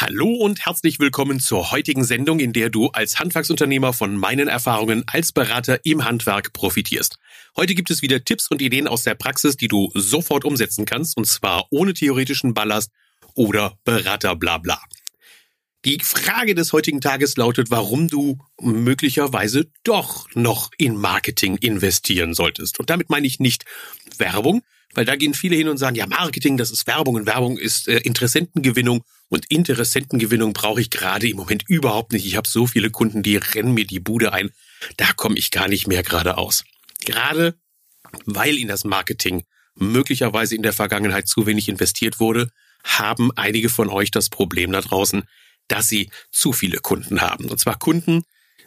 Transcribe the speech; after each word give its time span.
Hallo 0.00 0.32
und 0.32 0.64
herzlich 0.64 1.00
willkommen 1.00 1.40
zur 1.40 1.72
heutigen 1.72 2.04
Sendung, 2.04 2.38
in 2.38 2.52
der 2.52 2.70
du 2.70 2.86
als 2.86 3.18
Handwerksunternehmer 3.18 3.92
von 3.92 4.16
meinen 4.16 4.46
Erfahrungen 4.46 5.02
als 5.08 5.32
Berater 5.32 5.84
im 5.84 6.04
Handwerk 6.04 6.52
profitierst. 6.52 7.18
Heute 7.56 7.74
gibt 7.74 7.90
es 7.90 8.00
wieder 8.00 8.22
Tipps 8.22 8.46
und 8.48 8.62
Ideen 8.62 8.86
aus 8.86 9.02
der 9.02 9.16
Praxis, 9.16 9.56
die 9.56 9.66
du 9.66 9.90
sofort 9.94 10.44
umsetzen 10.44 10.84
kannst, 10.84 11.16
und 11.16 11.24
zwar 11.24 11.66
ohne 11.70 11.94
theoretischen 11.94 12.54
Ballast 12.54 12.92
oder 13.34 13.76
Beraterblabla. 13.82 14.80
Die 15.84 15.98
Frage 16.00 16.54
des 16.54 16.72
heutigen 16.72 17.00
Tages 17.00 17.36
lautet, 17.36 17.72
warum 17.72 18.06
du 18.06 18.38
möglicherweise 18.60 19.68
doch 19.82 20.28
noch 20.36 20.70
in 20.78 20.96
Marketing 20.96 21.56
investieren 21.56 22.34
solltest. 22.34 22.78
Und 22.78 22.88
damit 22.88 23.10
meine 23.10 23.26
ich 23.26 23.40
nicht 23.40 23.64
Werbung, 24.16 24.62
weil 24.94 25.04
da 25.04 25.16
gehen 25.16 25.34
viele 25.34 25.56
hin 25.56 25.68
und 25.68 25.78
sagen, 25.78 25.96
ja, 25.96 26.06
Marketing, 26.06 26.56
das 26.56 26.70
ist 26.70 26.86
Werbung 26.86 27.14
und 27.14 27.26
Werbung 27.26 27.58
ist 27.58 27.88
äh, 27.88 27.98
Interessentengewinnung 27.98 29.02
und 29.28 29.50
Interessentengewinnung 29.50 30.52
brauche 30.52 30.80
ich 30.80 30.90
gerade 30.90 31.28
im 31.28 31.36
Moment 31.36 31.64
überhaupt 31.68 32.12
nicht. 32.12 32.26
Ich 32.26 32.36
habe 32.36 32.48
so 32.48 32.66
viele 32.66 32.90
Kunden, 32.90 33.22
die 33.22 33.36
rennen 33.36 33.74
mir 33.74 33.86
die 33.86 34.00
Bude 34.00 34.32
ein. 34.32 34.50
Da 34.96 35.12
komme 35.12 35.36
ich 35.36 35.50
gar 35.50 35.68
nicht 35.68 35.86
mehr 35.86 36.02
geradeaus. 36.02 36.64
Gerade 37.04 37.54
weil 38.24 38.56
in 38.56 38.68
das 38.68 38.84
Marketing 38.84 39.44
möglicherweise 39.74 40.54
in 40.54 40.62
der 40.62 40.72
Vergangenheit 40.72 41.28
zu 41.28 41.46
wenig 41.46 41.68
investiert 41.68 42.20
wurde, 42.20 42.50
haben 42.84 43.30
einige 43.36 43.68
von 43.68 43.88
euch 43.88 44.10
das 44.10 44.28
Problem 44.28 44.72
da 44.72 44.80
draußen, 44.80 45.24
dass 45.68 45.88
sie 45.88 46.10
zu 46.30 46.52
viele 46.52 46.78
Kunden 46.78 47.20
haben. 47.20 47.46
Und 47.46 47.60
zwar 47.60 47.78
Kunden, 47.78 48.22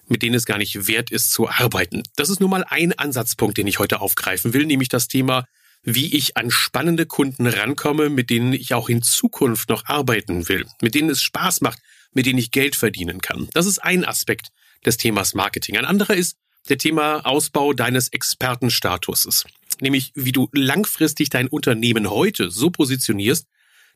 mit 0.07 0.21
denen 0.21 0.35
es 0.35 0.45
gar 0.45 0.57
nicht 0.57 0.87
wert 0.87 1.11
ist 1.11 1.31
zu 1.31 1.49
arbeiten. 1.49 2.03
Das 2.15 2.29
ist 2.29 2.39
nun 2.39 2.49
mal 2.49 2.65
ein 2.67 2.93
Ansatzpunkt, 2.93 3.57
den 3.57 3.67
ich 3.67 3.79
heute 3.79 4.01
aufgreifen 4.01 4.53
will, 4.53 4.65
nämlich 4.65 4.89
das 4.89 5.07
Thema 5.07 5.45
wie 5.83 6.15
ich 6.15 6.37
an 6.37 6.51
spannende 6.51 7.05
Kunden 7.05 7.47
rankomme, 7.47 8.09
mit 8.09 8.29
denen 8.29 8.53
ich 8.53 8.73
auch 8.73 8.89
in 8.89 9.01
Zukunft 9.01 9.69
noch 9.69 9.85
arbeiten 9.85 10.47
will, 10.47 10.65
mit 10.81 10.95
denen 10.95 11.09
es 11.09 11.21
Spaß 11.21 11.61
macht, 11.61 11.79
mit 12.13 12.25
denen 12.25 12.39
ich 12.39 12.51
Geld 12.51 12.75
verdienen 12.75 13.21
kann. 13.21 13.49
Das 13.53 13.65
ist 13.65 13.79
ein 13.79 14.05
Aspekt 14.05 14.49
des 14.85 14.97
Themas 14.97 15.33
Marketing. 15.33 15.77
Ein 15.77 15.85
anderer 15.85 16.15
ist 16.15 16.37
der 16.69 16.77
Thema 16.77 17.25
Ausbau 17.25 17.73
deines 17.73 18.09
Expertenstatuses, 18.09 19.45
nämlich 19.79 20.11
wie 20.15 20.31
du 20.31 20.49
langfristig 20.51 21.29
dein 21.29 21.47
Unternehmen 21.47 22.09
heute 22.09 22.51
so 22.51 22.69
positionierst, 22.69 23.47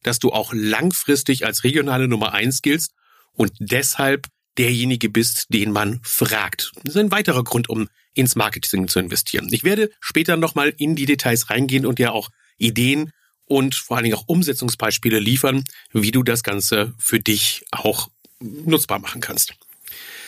dass 0.01 0.19
du 0.19 0.31
auch 0.31 0.53
langfristig 0.53 1.45
als 1.45 1.63
regionale 1.63 2.07
Nummer 2.07 2.33
eins 2.33 2.61
giltst 2.61 2.93
und 3.33 3.51
deshalb 3.59 4.27
derjenige 4.57 5.09
bist, 5.09 5.47
den 5.49 5.71
man 5.71 5.99
fragt. 6.03 6.71
Das 6.83 6.95
ist 6.95 7.01
ein 7.01 7.11
weiterer 7.11 7.43
Grund, 7.43 7.69
um 7.69 7.87
ins 8.13 8.35
Marketing 8.35 8.87
zu 8.87 8.99
investieren. 8.99 9.47
Ich 9.51 9.63
werde 9.63 9.91
später 9.99 10.37
nochmal 10.37 10.73
in 10.77 10.95
die 10.95 11.05
Details 11.05 11.49
reingehen 11.49 11.85
und 11.85 11.99
dir 11.99 12.13
auch 12.13 12.29
Ideen 12.57 13.11
und 13.45 13.75
vor 13.75 13.97
allen 13.97 14.05
Dingen 14.05 14.15
auch 14.15 14.27
Umsetzungsbeispiele 14.27 15.19
liefern, 15.19 15.63
wie 15.91 16.11
du 16.11 16.23
das 16.23 16.43
Ganze 16.43 16.93
für 16.97 17.19
dich 17.19 17.65
auch 17.71 18.09
nutzbar 18.39 18.99
machen 18.99 19.21
kannst. 19.21 19.53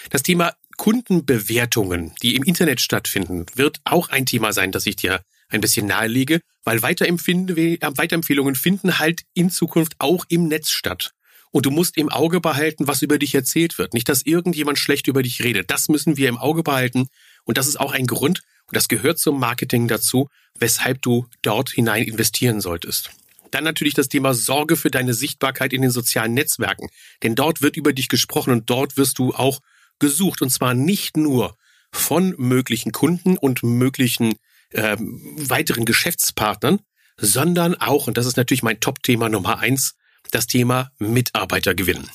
Das 0.10 0.24
Thema 0.24 0.54
Kundenbewertungen, 0.78 2.14
die 2.22 2.36
im 2.36 2.44
Internet 2.44 2.82
stattfinden, 2.82 3.46
wird 3.56 3.80
auch 3.84 4.10
ein 4.10 4.26
Thema 4.26 4.54
sein, 4.54 4.72
das 4.72 4.86
ich 4.86 4.96
dir 4.96 5.22
ein 5.50 5.62
bisschen 5.62 5.88
nahelege, 5.88 6.42
weil 6.64 6.82
Weiterempfehlungen 6.82 8.56
finden 8.56 9.00
halt 9.00 9.22
in 9.34 9.50
Zukunft 9.50 9.96
auch 10.00 10.26
im 10.30 10.48
Netz 10.48 10.70
statt. 10.70 11.14
Und 11.52 11.66
du 11.66 11.72
musst 11.72 11.98
im 11.98 12.10
Auge 12.10 12.42
behalten, 12.42 12.88
was 12.88 13.02
über 13.02 13.18
dich 13.18 13.34
erzählt 13.34 13.78
wird. 13.78 13.94
Nicht, 13.94 14.10
dass 14.10 14.26
irgendjemand 14.26 14.80
schlecht 14.80 15.08
über 15.08 15.24
dich 15.24 15.44
redet. 15.44 15.72
Das 15.72 15.90
müssen 15.90 16.18
wir 16.18 16.30
im 16.30 16.38
Auge 16.38 16.64
behalten. 16.64 17.08
Und 17.46 17.58
das 17.58 17.68
ist 17.68 17.80
auch 17.80 17.94
ein 17.94 18.06
Grund, 18.06 18.42
und 18.68 18.76
das 18.76 18.90
gehört 18.90 19.18
zum 19.18 19.40
Marketing 19.40 19.88
dazu, 19.88 20.30
weshalb 20.60 21.02
du 21.02 21.26
dort 21.42 21.70
hinein 21.70 22.04
investieren 22.04 22.60
solltest. 22.60 23.12
Dann 23.52 23.64
natürlich 23.64 23.94
das 23.94 24.10
Thema 24.10 24.34
Sorge 24.34 24.76
für 24.76 24.92
deine 24.92 25.14
Sichtbarkeit 25.14 25.72
in 25.72 25.82
den 25.82 25.92
sozialen 25.92 26.34
Netzwerken. 26.34 26.90
Denn 27.24 27.36
dort 27.36 27.62
wird 27.62 27.78
über 27.78 27.94
dich 27.94 28.10
gesprochen 28.10 28.52
und 28.52 28.70
dort 28.70 28.98
wirst 28.98 29.20
du 29.20 29.34
auch 29.34 29.62
gesucht. 30.00 30.42
Und 30.42 30.50
zwar 30.50 30.74
nicht 30.74 31.16
nur 31.16 31.56
von 31.92 32.36
möglichen 32.38 32.92
Kunden 32.92 33.38
und 33.38 33.64
möglichen 33.64 34.36
äh, 34.72 34.98
weiteren 35.00 35.86
Geschäftspartnern, 35.86 36.82
sondern 37.16 37.76
auch, 37.76 38.08
und 38.08 38.18
das 38.18 38.26
ist 38.26 38.36
natürlich 38.36 38.64
mein 38.64 38.82
Top-Thema 38.82 39.30
Nummer 39.30 39.60
eins, 39.60 39.96
das 40.32 40.48
Thema 40.48 40.92
Mitarbeiter 41.00 41.76
gewinnen. 41.76 42.10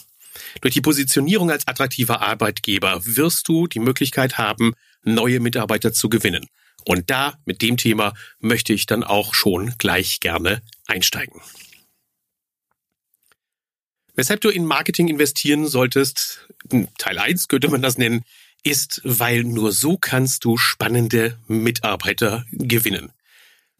Durch 0.60 0.74
die 0.74 0.80
Positionierung 0.80 1.50
als 1.50 1.66
attraktiver 1.66 2.20
Arbeitgeber 2.20 3.00
wirst 3.04 3.48
du 3.48 3.66
die 3.66 3.78
Möglichkeit 3.80 4.38
haben, 4.38 4.74
neue 5.02 5.40
Mitarbeiter 5.40 5.92
zu 5.92 6.08
gewinnen. 6.08 6.46
Und 6.84 7.10
da, 7.10 7.38
mit 7.44 7.62
dem 7.62 7.76
Thema, 7.76 8.14
möchte 8.40 8.72
ich 8.72 8.86
dann 8.86 9.04
auch 9.04 9.34
schon 9.34 9.74
gleich 9.78 10.20
gerne 10.20 10.62
einsteigen. 10.86 11.40
Weshalb 14.14 14.40
du 14.40 14.50
in 14.50 14.66
Marketing 14.66 15.08
investieren 15.08 15.66
solltest, 15.66 16.46
Teil 16.98 17.18
1 17.18 17.48
könnte 17.48 17.68
man 17.68 17.82
das 17.82 17.98
nennen, 17.98 18.24
ist, 18.62 19.00
weil 19.04 19.42
nur 19.44 19.72
so 19.72 19.96
kannst 19.96 20.44
du 20.44 20.56
spannende 20.56 21.38
Mitarbeiter 21.48 22.44
gewinnen. 22.52 23.12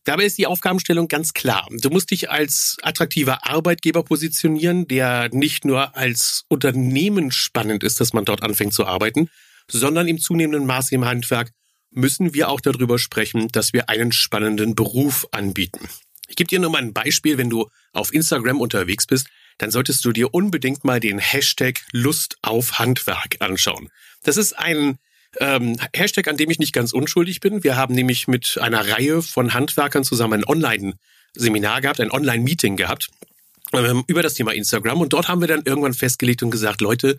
Dabei 0.05 0.25
ist 0.25 0.37
die 0.37 0.49
Aufgabenstellung 0.49 1.07
ganz 1.07 1.33
klar. 1.33 1.69
Du 1.71 1.89
musst 1.89 2.11
dich 2.11 2.29
als 2.29 2.77
attraktiver 2.83 3.47
Arbeitgeber 3.47 4.03
positionieren, 4.03 4.89
der 4.89 5.29
nicht 5.33 5.65
nur 5.65 5.97
als 5.97 6.45
Unternehmen 6.49 7.31
spannend 7.31 7.85
ist, 7.85 8.01
dass 8.01 8.13
man 8.13 8.25
dort 8.25 8.43
anfängt 8.43 8.75
zu 8.75 8.85
arbeiten, 8.85 9.31
sondern 9.71 10.09
im 10.09 10.19
zunehmenden 10.19 10.67
Maße 10.67 10.95
im 10.95 11.05
Handwerk 11.05 11.51
müssen 11.91 12.35
wir 12.35 12.49
auch 12.49 12.61
darüber 12.61 12.99
sprechen, 12.99 13.49
dass 13.49 13.73
wir 13.73 13.89
einen 13.89 14.11
spannenden 14.11 14.75
Beruf 14.75 15.29
anbieten. 15.31 15.89
Ich 16.27 16.37
gebe 16.37 16.49
dir 16.49 16.59
nur 16.59 16.71
mal 16.71 16.83
ein 16.83 16.95
Beispiel, 16.95 17.39
wenn 17.39 17.51
du 17.51 17.69
auf 17.93 18.13
Instagram 18.13 18.61
unterwegs 18.61 19.07
bist, 19.07 19.29
dann 19.59 19.71
solltest 19.71 20.05
du 20.05 20.13
dir 20.13 20.35
unbedingt 20.35 20.83
mal 20.83 20.99
den 20.99 21.19
Hashtag 21.19 21.83
Lust 21.93 22.39
auf 22.43 22.79
Handwerk 22.79 23.37
anschauen. 23.41 23.91
Das 24.25 24.37
ist 24.37 24.59
ein 24.59 24.99
ähm, 25.39 25.77
Hashtag, 25.95 26.29
an 26.29 26.37
dem 26.37 26.51
ich 26.51 26.59
nicht 26.59 26.73
ganz 26.73 26.93
unschuldig 26.93 27.41
bin. 27.41 27.65
Wir 27.65 27.77
haben 27.77 27.95
nämlich 27.95 28.29
mit 28.29 28.59
einer 28.61 28.89
Reihe 28.89 29.23
von 29.23 29.55
Handwerkern 29.55 30.05
zusammen 30.05 30.41
ein 30.41 30.45
Online-Seminar 30.45 31.81
gehabt, 31.81 32.01
ein 32.01 32.11
Online-Meeting 32.11 32.77
gehabt 32.77 33.09
ähm, 33.73 34.05
über 34.07 34.23
das 34.23 34.35
Thema 34.35 34.53
Instagram. 34.53 35.01
Und 35.01 35.13
dort 35.13 35.29
haben 35.29 35.41
wir 35.41 35.49
dann 35.49 35.63
irgendwann 35.65 35.95
festgelegt 35.95 36.43
und 36.43 36.51
gesagt, 36.51 36.81
Leute, 36.81 37.19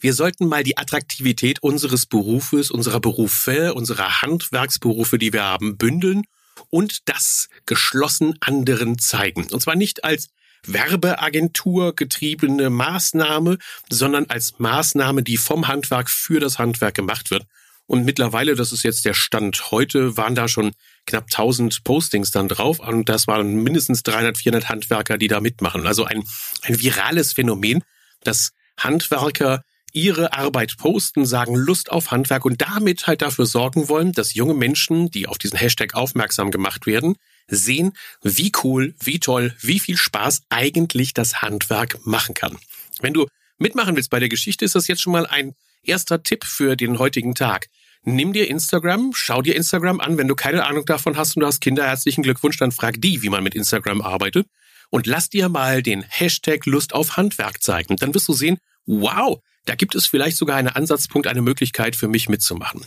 wir 0.00 0.14
sollten 0.14 0.46
mal 0.46 0.64
die 0.64 0.78
Attraktivität 0.78 1.62
unseres 1.62 2.06
Berufes, 2.06 2.70
unserer 2.70 3.00
Berufe, 3.00 3.74
unserer 3.74 4.22
Handwerksberufe, 4.22 5.18
die 5.18 5.32
wir 5.32 5.44
haben, 5.44 5.76
bündeln 5.76 6.22
und 6.70 7.08
das 7.08 7.48
geschlossen 7.66 8.34
anderen 8.40 8.98
zeigen. 8.98 9.46
Und 9.52 9.60
zwar 9.60 9.76
nicht 9.76 10.04
als 10.04 10.28
Werbeagentur 10.66 11.94
getriebene 11.94 12.70
Maßnahme, 12.70 13.58
sondern 13.90 14.26
als 14.26 14.58
Maßnahme, 14.58 15.22
die 15.22 15.36
vom 15.36 15.68
Handwerk 15.68 16.10
für 16.10 16.40
das 16.40 16.58
Handwerk 16.58 16.94
gemacht 16.94 17.30
wird. 17.30 17.44
Und 17.86 18.04
mittlerweile, 18.04 18.54
das 18.54 18.72
ist 18.72 18.84
jetzt 18.84 19.04
der 19.04 19.14
Stand 19.14 19.70
heute, 19.70 20.16
waren 20.16 20.34
da 20.34 20.48
schon 20.48 20.72
knapp 21.06 21.24
1000 21.24 21.84
Postings 21.84 22.30
dann 22.30 22.48
drauf 22.48 22.78
und 22.78 23.08
das 23.08 23.26
waren 23.26 23.62
mindestens 23.62 24.02
300, 24.02 24.38
400 24.38 24.68
Handwerker, 24.68 25.18
die 25.18 25.28
da 25.28 25.40
mitmachen. 25.40 25.86
Also 25.86 26.04
ein, 26.04 26.24
ein 26.62 26.80
virales 26.80 27.32
Phänomen, 27.32 27.82
dass 28.22 28.52
Handwerker 28.78 29.62
ihre 29.92 30.32
Arbeit 30.32 30.78
posten, 30.78 31.26
sagen 31.26 31.54
Lust 31.54 31.92
auf 31.92 32.10
Handwerk 32.10 32.44
und 32.44 32.62
damit 32.62 33.06
halt 33.06 33.20
dafür 33.20 33.46
sorgen 33.46 33.88
wollen, 33.88 34.12
dass 34.12 34.34
junge 34.34 34.54
Menschen, 34.54 35.10
die 35.10 35.28
auf 35.28 35.36
diesen 35.36 35.58
Hashtag 35.58 35.94
aufmerksam 35.94 36.50
gemacht 36.50 36.86
werden, 36.86 37.16
sehen, 37.48 37.92
wie 38.22 38.52
cool, 38.62 38.94
wie 39.00 39.20
toll, 39.20 39.54
wie 39.60 39.78
viel 39.78 39.96
Spaß 39.96 40.42
eigentlich 40.48 41.14
das 41.14 41.42
Handwerk 41.42 42.04
machen 42.06 42.34
kann. 42.34 42.58
Wenn 43.00 43.14
du 43.14 43.26
mitmachen 43.58 43.96
willst 43.96 44.10
bei 44.10 44.20
der 44.20 44.28
Geschichte, 44.28 44.64
ist 44.64 44.74
das 44.74 44.88
jetzt 44.88 45.02
schon 45.02 45.12
mal 45.12 45.26
ein 45.26 45.54
erster 45.82 46.22
Tipp 46.22 46.44
für 46.44 46.76
den 46.76 46.98
heutigen 46.98 47.34
Tag. 47.34 47.68
Nimm 48.04 48.32
dir 48.32 48.48
Instagram, 48.48 49.12
schau 49.14 49.42
dir 49.42 49.54
Instagram 49.54 50.00
an. 50.00 50.18
Wenn 50.18 50.28
du 50.28 50.34
keine 50.34 50.64
Ahnung 50.66 50.84
davon 50.84 51.16
hast 51.16 51.36
und 51.36 51.40
du 51.40 51.46
hast 51.46 51.60
Kinder, 51.60 51.86
herzlichen 51.86 52.22
Glückwunsch, 52.22 52.56
dann 52.56 52.72
frag 52.72 53.00
die, 53.00 53.22
wie 53.22 53.28
man 53.28 53.44
mit 53.44 53.54
Instagram 53.54 54.00
arbeitet. 54.00 54.48
Und 54.90 55.06
lass 55.06 55.30
dir 55.30 55.48
mal 55.48 55.82
den 55.82 56.02
Hashtag 56.02 56.66
Lust 56.66 56.94
auf 56.94 57.16
Handwerk 57.16 57.62
zeigen. 57.62 57.96
Dann 57.96 58.12
wirst 58.14 58.28
du 58.28 58.32
sehen, 58.32 58.58
wow, 58.86 59.40
da 59.64 59.76
gibt 59.76 59.94
es 59.94 60.06
vielleicht 60.06 60.36
sogar 60.36 60.56
einen 60.56 60.68
Ansatzpunkt, 60.68 61.28
eine 61.28 61.42
Möglichkeit 61.42 61.94
für 61.94 62.08
mich 62.08 62.28
mitzumachen. 62.28 62.84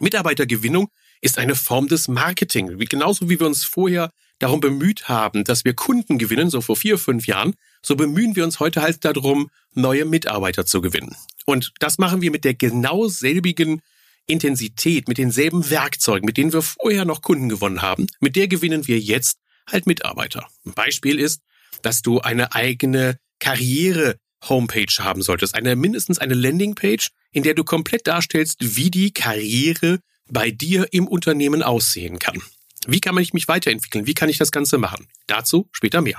Mitarbeitergewinnung 0.00 0.88
ist 1.20 1.38
eine 1.38 1.54
Form 1.54 1.88
des 1.88 2.08
Marketing. 2.08 2.78
Wie, 2.78 2.84
genauso 2.84 3.28
wie 3.28 3.38
wir 3.38 3.46
uns 3.46 3.64
vorher 3.64 4.10
darum 4.38 4.60
bemüht 4.60 5.08
haben, 5.08 5.44
dass 5.44 5.64
wir 5.64 5.74
Kunden 5.74 6.18
gewinnen, 6.18 6.50
so 6.50 6.60
vor 6.60 6.76
vier, 6.76 6.98
fünf 6.98 7.26
Jahren, 7.26 7.54
so 7.82 7.94
bemühen 7.94 8.36
wir 8.36 8.44
uns 8.44 8.58
heute 8.58 8.82
halt 8.82 9.04
darum, 9.04 9.50
neue 9.74 10.04
Mitarbeiter 10.04 10.66
zu 10.66 10.80
gewinnen. 10.80 11.14
Und 11.46 11.72
das 11.78 11.98
machen 11.98 12.22
wir 12.22 12.30
mit 12.30 12.44
der 12.44 12.54
genau 12.54 13.08
selbigen 13.08 13.82
Intensität, 14.26 15.08
mit 15.08 15.18
denselben 15.18 15.68
Werkzeugen, 15.70 16.24
mit 16.24 16.36
denen 16.36 16.52
wir 16.52 16.62
vorher 16.62 17.04
noch 17.04 17.22
Kunden 17.22 17.48
gewonnen 17.48 17.82
haben, 17.82 18.06
mit 18.20 18.36
der 18.36 18.48
gewinnen 18.48 18.86
wir 18.86 18.98
jetzt 18.98 19.38
halt 19.70 19.86
Mitarbeiter. 19.86 20.48
Ein 20.64 20.72
Beispiel 20.72 21.18
ist, 21.18 21.42
dass 21.82 22.02
du 22.02 22.20
eine 22.20 22.54
eigene 22.54 23.18
Karriere 23.38 24.16
Homepage 24.48 24.92
haben 24.98 25.22
solltest, 25.22 25.54
eine 25.54 25.76
mindestens 25.76 26.18
eine 26.18 26.34
Landingpage, 26.34 27.08
in 27.32 27.42
der 27.42 27.54
du 27.54 27.64
komplett 27.64 28.06
darstellst, 28.06 28.76
wie 28.76 28.90
die 28.90 29.12
Karriere 29.12 30.00
bei 30.30 30.50
dir 30.50 30.88
im 30.92 31.06
Unternehmen 31.06 31.62
aussehen 31.62 32.18
kann. 32.18 32.42
Wie 32.86 33.00
kann 33.00 33.16
ich 33.18 33.34
mich 33.34 33.48
weiterentwickeln? 33.48 34.06
Wie 34.06 34.14
kann 34.14 34.28
ich 34.28 34.38
das 34.38 34.52
Ganze 34.52 34.78
machen? 34.78 35.06
Dazu 35.26 35.68
später 35.72 36.00
mehr. 36.00 36.18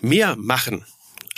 Mehr 0.00 0.36
machen 0.36 0.84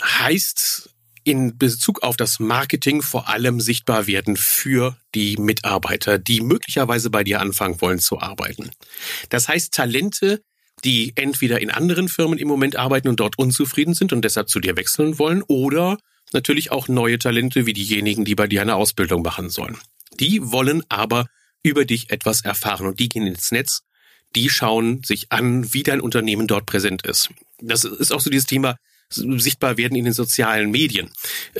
heißt 0.03 0.89
in 1.23 1.57
Bezug 1.57 2.03
auf 2.03 2.17
das 2.17 2.39
Marketing 2.39 3.01
vor 3.01 3.27
allem 3.27 3.59
sichtbar 3.59 4.05
werden 4.07 4.37
für 4.37 4.95
die 5.15 5.37
Mitarbeiter, 5.37 6.19
die 6.19 6.41
möglicherweise 6.41 7.09
bei 7.09 7.23
dir 7.23 7.41
anfangen 7.41 7.81
wollen 7.81 7.99
zu 7.99 8.19
arbeiten. 8.19 8.69
Das 9.29 9.47
heißt, 9.47 9.73
Talente, 9.73 10.41
die 10.83 11.13
entweder 11.15 11.61
in 11.61 11.71
anderen 11.71 12.09
Firmen 12.09 12.37
im 12.37 12.47
Moment 12.47 12.75
arbeiten 12.75 13.07
und 13.07 13.19
dort 13.19 13.39
unzufrieden 13.39 13.95
sind 13.95 14.13
und 14.13 14.23
deshalb 14.23 14.49
zu 14.49 14.59
dir 14.59 14.77
wechseln 14.77 15.17
wollen, 15.17 15.41
oder 15.41 15.97
natürlich 16.31 16.71
auch 16.71 16.87
neue 16.87 17.17
Talente 17.17 17.65
wie 17.65 17.73
diejenigen, 17.73 18.23
die 18.23 18.35
bei 18.35 18.47
dir 18.47 18.61
eine 18.61 18.75
Ausbildung 18.75 19.23
machen 19.23 19.49
sollen. 19.49 19.77
Die 20.19 20.51
wollen 20.51 20.83
aber 20.89 21.25
über 21.65 21.85
dich 21.85 22.11
etwas 22.11 22.41
erfahren 22.41 22.87
und 22.87 22.99
die 22.99 23.09
gehen 23.09 23.27
ins 23.27 23.51
Netz, 23.51 23.81
die 24.35 24.49
schauen 24.49 25.03
sich 25.03 25.31
an, 25.31 25.73
wie 25.73 25.83
dein 25.83 26.01
Unternehmen 26.01 26.47
dort 26.47 26.65
präsent 26.65 27.05
ist. 27.05 27.29
Das 27.59 27.83
ist 27.83 28.11
auch 28.11 28.19
so 28.19 28.29
dieses 28.29 28.45
Thema, 28.45 28.77
sichtbar 29.09 29.77
werden 29.77 29.95
in 29.95 30.05
den 30.05 30.13
sozialen 30.13 30.71
Medien. 30.71 31.11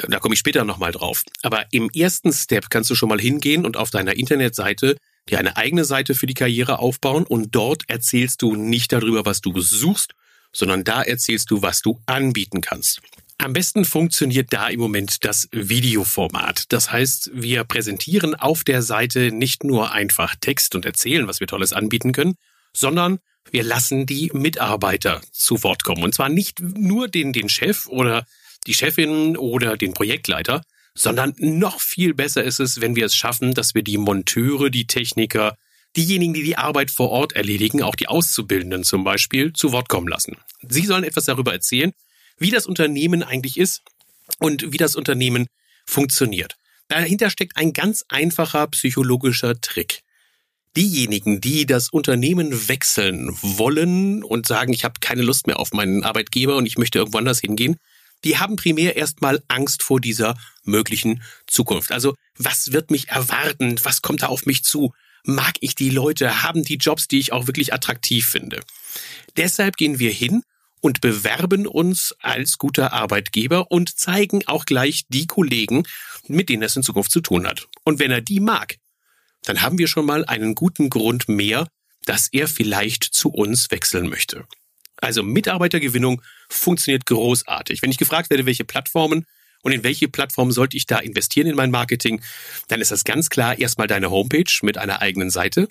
Da 0.07 0.19
komme 0.19 0.33
ich 0.33 0.39
später 0.39 0.65
nochmal 0.65 0.91
drauf. 0.91 1.23
Aber 1.41 1.65
im 1.71 1.89
ersten 1.89 2.33
Step 2.33 2.69
kannst 2.69 2.89
du 2.89 2.95
schon 2.95 3.09
mal 3.09 3.19
hingehen 3.19 3.65
und 3.65 3.77
auf 3.77 3.91
deiner 3.91 4.15
Internetseite 4.15 4.97
dir 5.29 5.39
eine 5.39 5.55
eigene 5.55 5.85
Seite 5.85 6.15
für 6.15 6.27
die 6.27 6.33
Karriere 6.33 6.79
aufbauen 6.79 7.23
und 7.25 7.55
dort 7.55 7.83
erzählst 7.87 8.41
du 8.41 8.55
nicht 8.55 8.91
darüber, 8.91 9.25
was 9.25 9.41
du 9.41 9.59
suchst, 9.59 10.13
sondern 10.53 10.83
da 10.83 11.01
erzählst 11.01 11.51
du, 11.51 11.61
was 11.61 11.81
du 11.81 11.99
anbieten 12.05 12.61
kannst. 12.61 13.01
Am 13.37 13.53
besten 13.53 13.85
funktioniert 13.85 14.53
da 14.53 14.69
im 14.69 14.79
Moment 14.79 15.25
das 15.25 15.49
Videoformat. 15.51 16.71
Das 16.71 16.91
heißt, 16.91 17.31
wir 17.33 17.63
präsentieren 17.63 18.33
auf 18.33 18.63
der 18.63 18.81
Seite 18.81 19.31
nicht 19.31 19.63
nur 19.63 19.91
einfach 19.91 20.35
Text 20.39 20.73
und 20.73 20.85
erzählen, 20.85 21.27
was 21.27 21.41
wir 21.41 21.47
Tolles 21.47 21.73
anbieten 21.73 22.11
können, 22.11 22.35
sondern 22.73 23.19
wir 23.51 23.63
lassen 23.63 24.05
die 24.05 24.31
Mitarbeiter 24.33 25.21
zu 25.31 25.61
Wort 25.63 25.83
kommen. 25.83 26.03
Und 26.03 26.15
zwar 26.15 26.29
nicht 26.29 26.59
nur 26.59 27.07
den, 27.07 27.33
den 27.33 27.49
Chef 27.49 27.87
oder 27.87 28.25
die 28.67 28.73
Chefin 28.73 29.37
oder 29.37 29.77
den 29.77 29.93
Projektleiter, 29.93 30.61
sondern 30.95 31.35
noch 31.37 31.81
viel 31.81 32.13
besser 32.13 32.43
ist 32.43 32.59
es, 32.59 32.81
wenn 32.81 32.95
wir 32.95 33.05
es 33.05 33.15
schaffen, 33.15 33.53
dass 33.53 33.75
wir 33.75 33.83
die 33.83 33.97
Monteure, 33.97 34.69
die 34.69 34.87
Techniker, 34.87 35.57
diejenigen, 35.95 36.33
die 36.33 36.43
die 36.43 36.57
Arbeit 36.57 36.89
vor 36.89 37.09
Ort 37.09 37.33
erledigen, 37.33 37.83
auch 37.83 37.95
die 37.95 38.07
Auszubildenden 38.07 38.83
zum 38.83 39.03
Beispiel, 39.03 39.53
zu 39.53 39.71
Wort 39.71 39.89
kommen 39.89 40.07
lassen. 40.07 40.37
Sie 40.67 40.85
sollen 40.85 41.03
etwas 41.03 41.25
darüber 41.25 41.53
erzählen, 41.53 41.91
wie 42.37 42.51
das 42.51 42.65
Unternehmen 42.65 43.23
eigentlich 43.23 43.57
ist 43.57 43.81
und 44.39 44.71
wie 44.71 44.77
das 44.77 44.95
Unternehmen 44.95 45.47
funktioniert. 45.85 46.55
Dahinter 46.87 47.29
steckt 47.29 47.57
ein 47.57 47.73
ganz 47.73 48.05
einfacher 48.09 48.67
psychologischer 48.67 49.59
Trick. 49.59 50.01
Diejenigen, 50.75 51.39
die 51.39 51.65
das 51.65 51.89
Unternehmen 51.89 52.67
wechseln 52.67 53.29
wollen 53.41 54.23
und 54.23 54.45
sagen, 54.45 54.73
ich 54.73 54.83
habe 54.83 54.99
keine 54.99 55.21
Lust 55.21 55.47
mehr 55.47 55.59
auf 55.59 55.71
meinen 55.71 56.03
Arbeitgeber 56.03 56.57
und 56.57 56.65
ich 56.65 56.77
möchte 56.77 56.99
irgendwo 56.99 57.17
anders 57.17 57.39
hingehen, 57.39 57.77
die 58.23 58.37
haben 58.37 58.55
primär 58.55 58.95
erstmal 58.95 59.41
Angst 59.47 59.83
vor 59.83 60.01
dieser 60.01 60.35
möglichen 60.63 61.23
Zukunft. 61.47 61.91
Also 61.91 62.15
was 62.37 62.71
wird 62.73 62.91
mich 62.91 63.09
erwarten? 63.09 63.79
Was 63.83 64.01
kommt 64.01 64.23
da 64.23 64.27
auf 64.27 64.45
mich 64.45 64.63
zu? 64.63 64.93
Mag 65.23 65.53
ich 65.61 65.75
die 65.75 65.89
Leute? 65.89 66.43
Haben 66.43 66.63
die 66.63 66.75
Jobs, 66.75 67.07
die 67.07 67.19
ich 67.19 67.31
auch 67.31 67.47
wirklich 67.47 67.73
attraktiv 67.73 68.27
finde? 68.27 68.61
Deshalb 69.37 69.77
gehen 69.77 69.99
wir 69.99 70.11
hin 70.11 70.43
und 70.81 71.01
bewerben 71.01 71.67
uns 71.67 72.15
als 72.19 72.57
guter 72.57 72.93
Arbeitgeber 72.93 73.71
und 73.71 73.97
zeigen 73.97 74.43
auch 74.47 74.65
gleich 74.65 75.05
die 75.09 75.27
Kollegen, 75.27 75.83
mit 76.27 76.49
denen 76.49 76.63
es 76.63 76.75
in 76.75 76.83
Zukunft 76.83 77.11
zu 77.11 77.21
tun 77.21 77.47
hat. 77.47 77.67
Und 77.83 77.99
wenn 77.99 78.11
er 78.11 78.21
die 78.21 78.39
mag, 78.39 78.77
dann 79.43 79.61
haben 79.61 79.77
wir 79.77 79.87
schon 79.87 80.05
mal 80.05 80.25
einen 80.25 80.55
guten 80.55 80.89
Grund 80.89 81.27
mehr, 81.29 81.67
dass 82.05 82.27
er 82.31 82.47
vielleicht 82.47 83.03
zu 83.03 83.29
uns 83.29 83.71
wechseln 83.71 84.07
möchte. 84.09 84.45
Also 84.97 85.23
Mitarbeitergewinnung 85.23 86.21
funktioniert 86.49 87.05
großartig. 87.05 87.81
Wenn 87.81 87.91
ich 87.91 87.97
gefragt 87.97 88.29
werde, 88.29 88.45
welche 88.45 88.63
Plattformen 88.63 89.25
und 89.61 89.71
in 89.71 89.83
welche 89.83 90.07
Plattform 90.07 90.51
sollte 90.51 90.77
ich 90.77 90.85
da 90.85 90.99
investieren 90.99 91.47
in 91.47 91.55
mein 91.55 91.71
Marketing, 91.71 92.21
dann 92.67 92.81
ist 92.81 92.91
das 92.91 93.03
ganz 93.03 93.29
klar 93.29 93.57
erstmal 93.57 93.87
deine 93.87 94.11
Homepage 94.11 94.51
mit 94.61 94.77
einer 94.77 95.01
eigenen 95.01 95.29
Seite. 95.29 95.67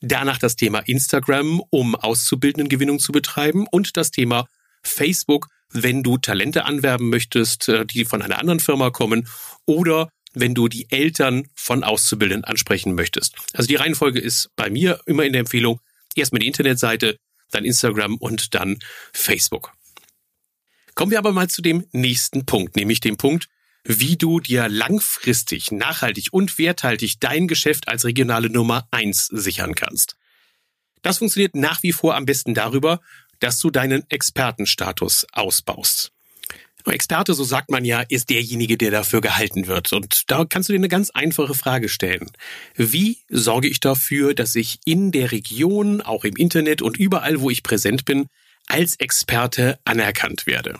Danach 0.00 0.38
das 0.38 0.56
Thema 0.56 0.80
Instagram, 0.80 1.62
um 1.70 1.94
Auszubildendengewinnung 1.94 2.98
zu 2.98 3.12
betreiben 3.12 3.66
und 3.70 3.96
das 3.96 4.10
Thema 4.10 4.46
Facebook, 4.82 5.48
wenn 5.70 6.02
du 6.02 6.18
Talente 6.18 6.64
anwerben 6.64 7.08
möchtest, 7.08 7.68
äh, 7.68 7.86
die 7.86 8.04
von 8.04 8.22
einer 8.22 8.38
anderen 8.38 8.60
Firma 8.60 8.90
kommen 8.90 9.28
oder 9.64 10.08
wenn 10.34 10.54
du 10.54 10.68
die 10.68 10.90
Eltern 10.90 11.48
von 11.54 11.82
Auszubildenden 11.82 12.44
ansprechen 12.44 12.94
möchtest. 12.94 13.36
Also 13.54 13.66
die 13.66 13.76
Reihenfolge 13.76 14.20
ist 14.20 14.50
bei 14.54 14.68
mir 14.68 15.00
immer 15.06 15.24
in 15.24 15.32
der 15.32 15.40
Empfehlung, 15.40 15.80
erstmal 16.14 16.40
die 16.40 16.46
Internetseite, 16.46 17.18
dann 17.50 17.64
Instagram 17.64 18.16
und 18.16 18.54
dann 18.54 18.78
Facebook. 19.12 19.72
Kommen 20.94 21.10
wir 21.10 21.18
aber 21.18 21.32
mal 21.32 21.48
zu 21.48 21.62
dem 21.62 21.86
nächsten 21.92 22.44
Punkt, 22.44 22.76
nämlich 22.76 23.00
dem 23.00 23.16
Punkt, 23.16 23.48
wie 23.86 24.16
du 24.16 24.40
dir 24.40 24.68
langfristig, 24.68 25.72
nachhaltig 25.72 26.28
und 26.32 26.58
werthaltig 26.58 27.20
dein 27.20 27.48
Geschäft 27.48 27.88
als 27.88 28.04
regionale 28.04 28.50
Nummer 28.50 28.86
eins 28.90 29.26
sichern 29.26 29.74
kannst. 29.74 30.16
Das 31.02 31.18
funktioniert 31.18 31.54
nach 31.54 31.82
wie 31.82 31.92
vor 31.92 32.16
am 32.16 32.26
besten 32.26 32.54
darüber, 32.54 33.00
dass 33.38 33.58
du 33.60 33.70
deinen 33.70 34.08
Expertenstatus 34.10 35.26
ausbaust. 35.32 36.12
Experte, 36.92 37.34
so 37.34 37.42
sagt 37.42 37.70
man 37.70 37.84
ja, 37.84 38.02
ist 38.08 38.30
derjenige, 38.30 38.76
der 38.76 38.90
dafür 38.90 39.20
gehalten 39.20 39.66
wird. 39.66 39.92
Und 39.92 40.30
da 40.30 40.44
kannst 40.44 40.68
du 40.68 40.72
dir 40.72 40.78
eine 40.78 40.88
ganz 40.88 41.10
einfache 41.10 41.54
Frage 41.54 41.88
stellen. 41.88 42.30
Wie 42.76 43.18
sorge 43.28 43.68
ich 43.68 43.80
dafür, 43.80 44.34
dass 44.34 44.54
ich 44.54 44.78
in 44.84 45.10
der 45.10 45.32
Region, 45.32 46.00
auch 46.00 46.24
im 46.24 46.36
Internet 46.36 46.82
und 46.82 46.96
überall, 46.96 47.40
wo 47.40 47.50
ich 47.50 47.64
präsent 47.64 48.04
bin, 48.04 48.28
als 48.68 48.96
Experte 48.96 49.78
anerkannt 49.84 50.46
werde? 50.46 50.78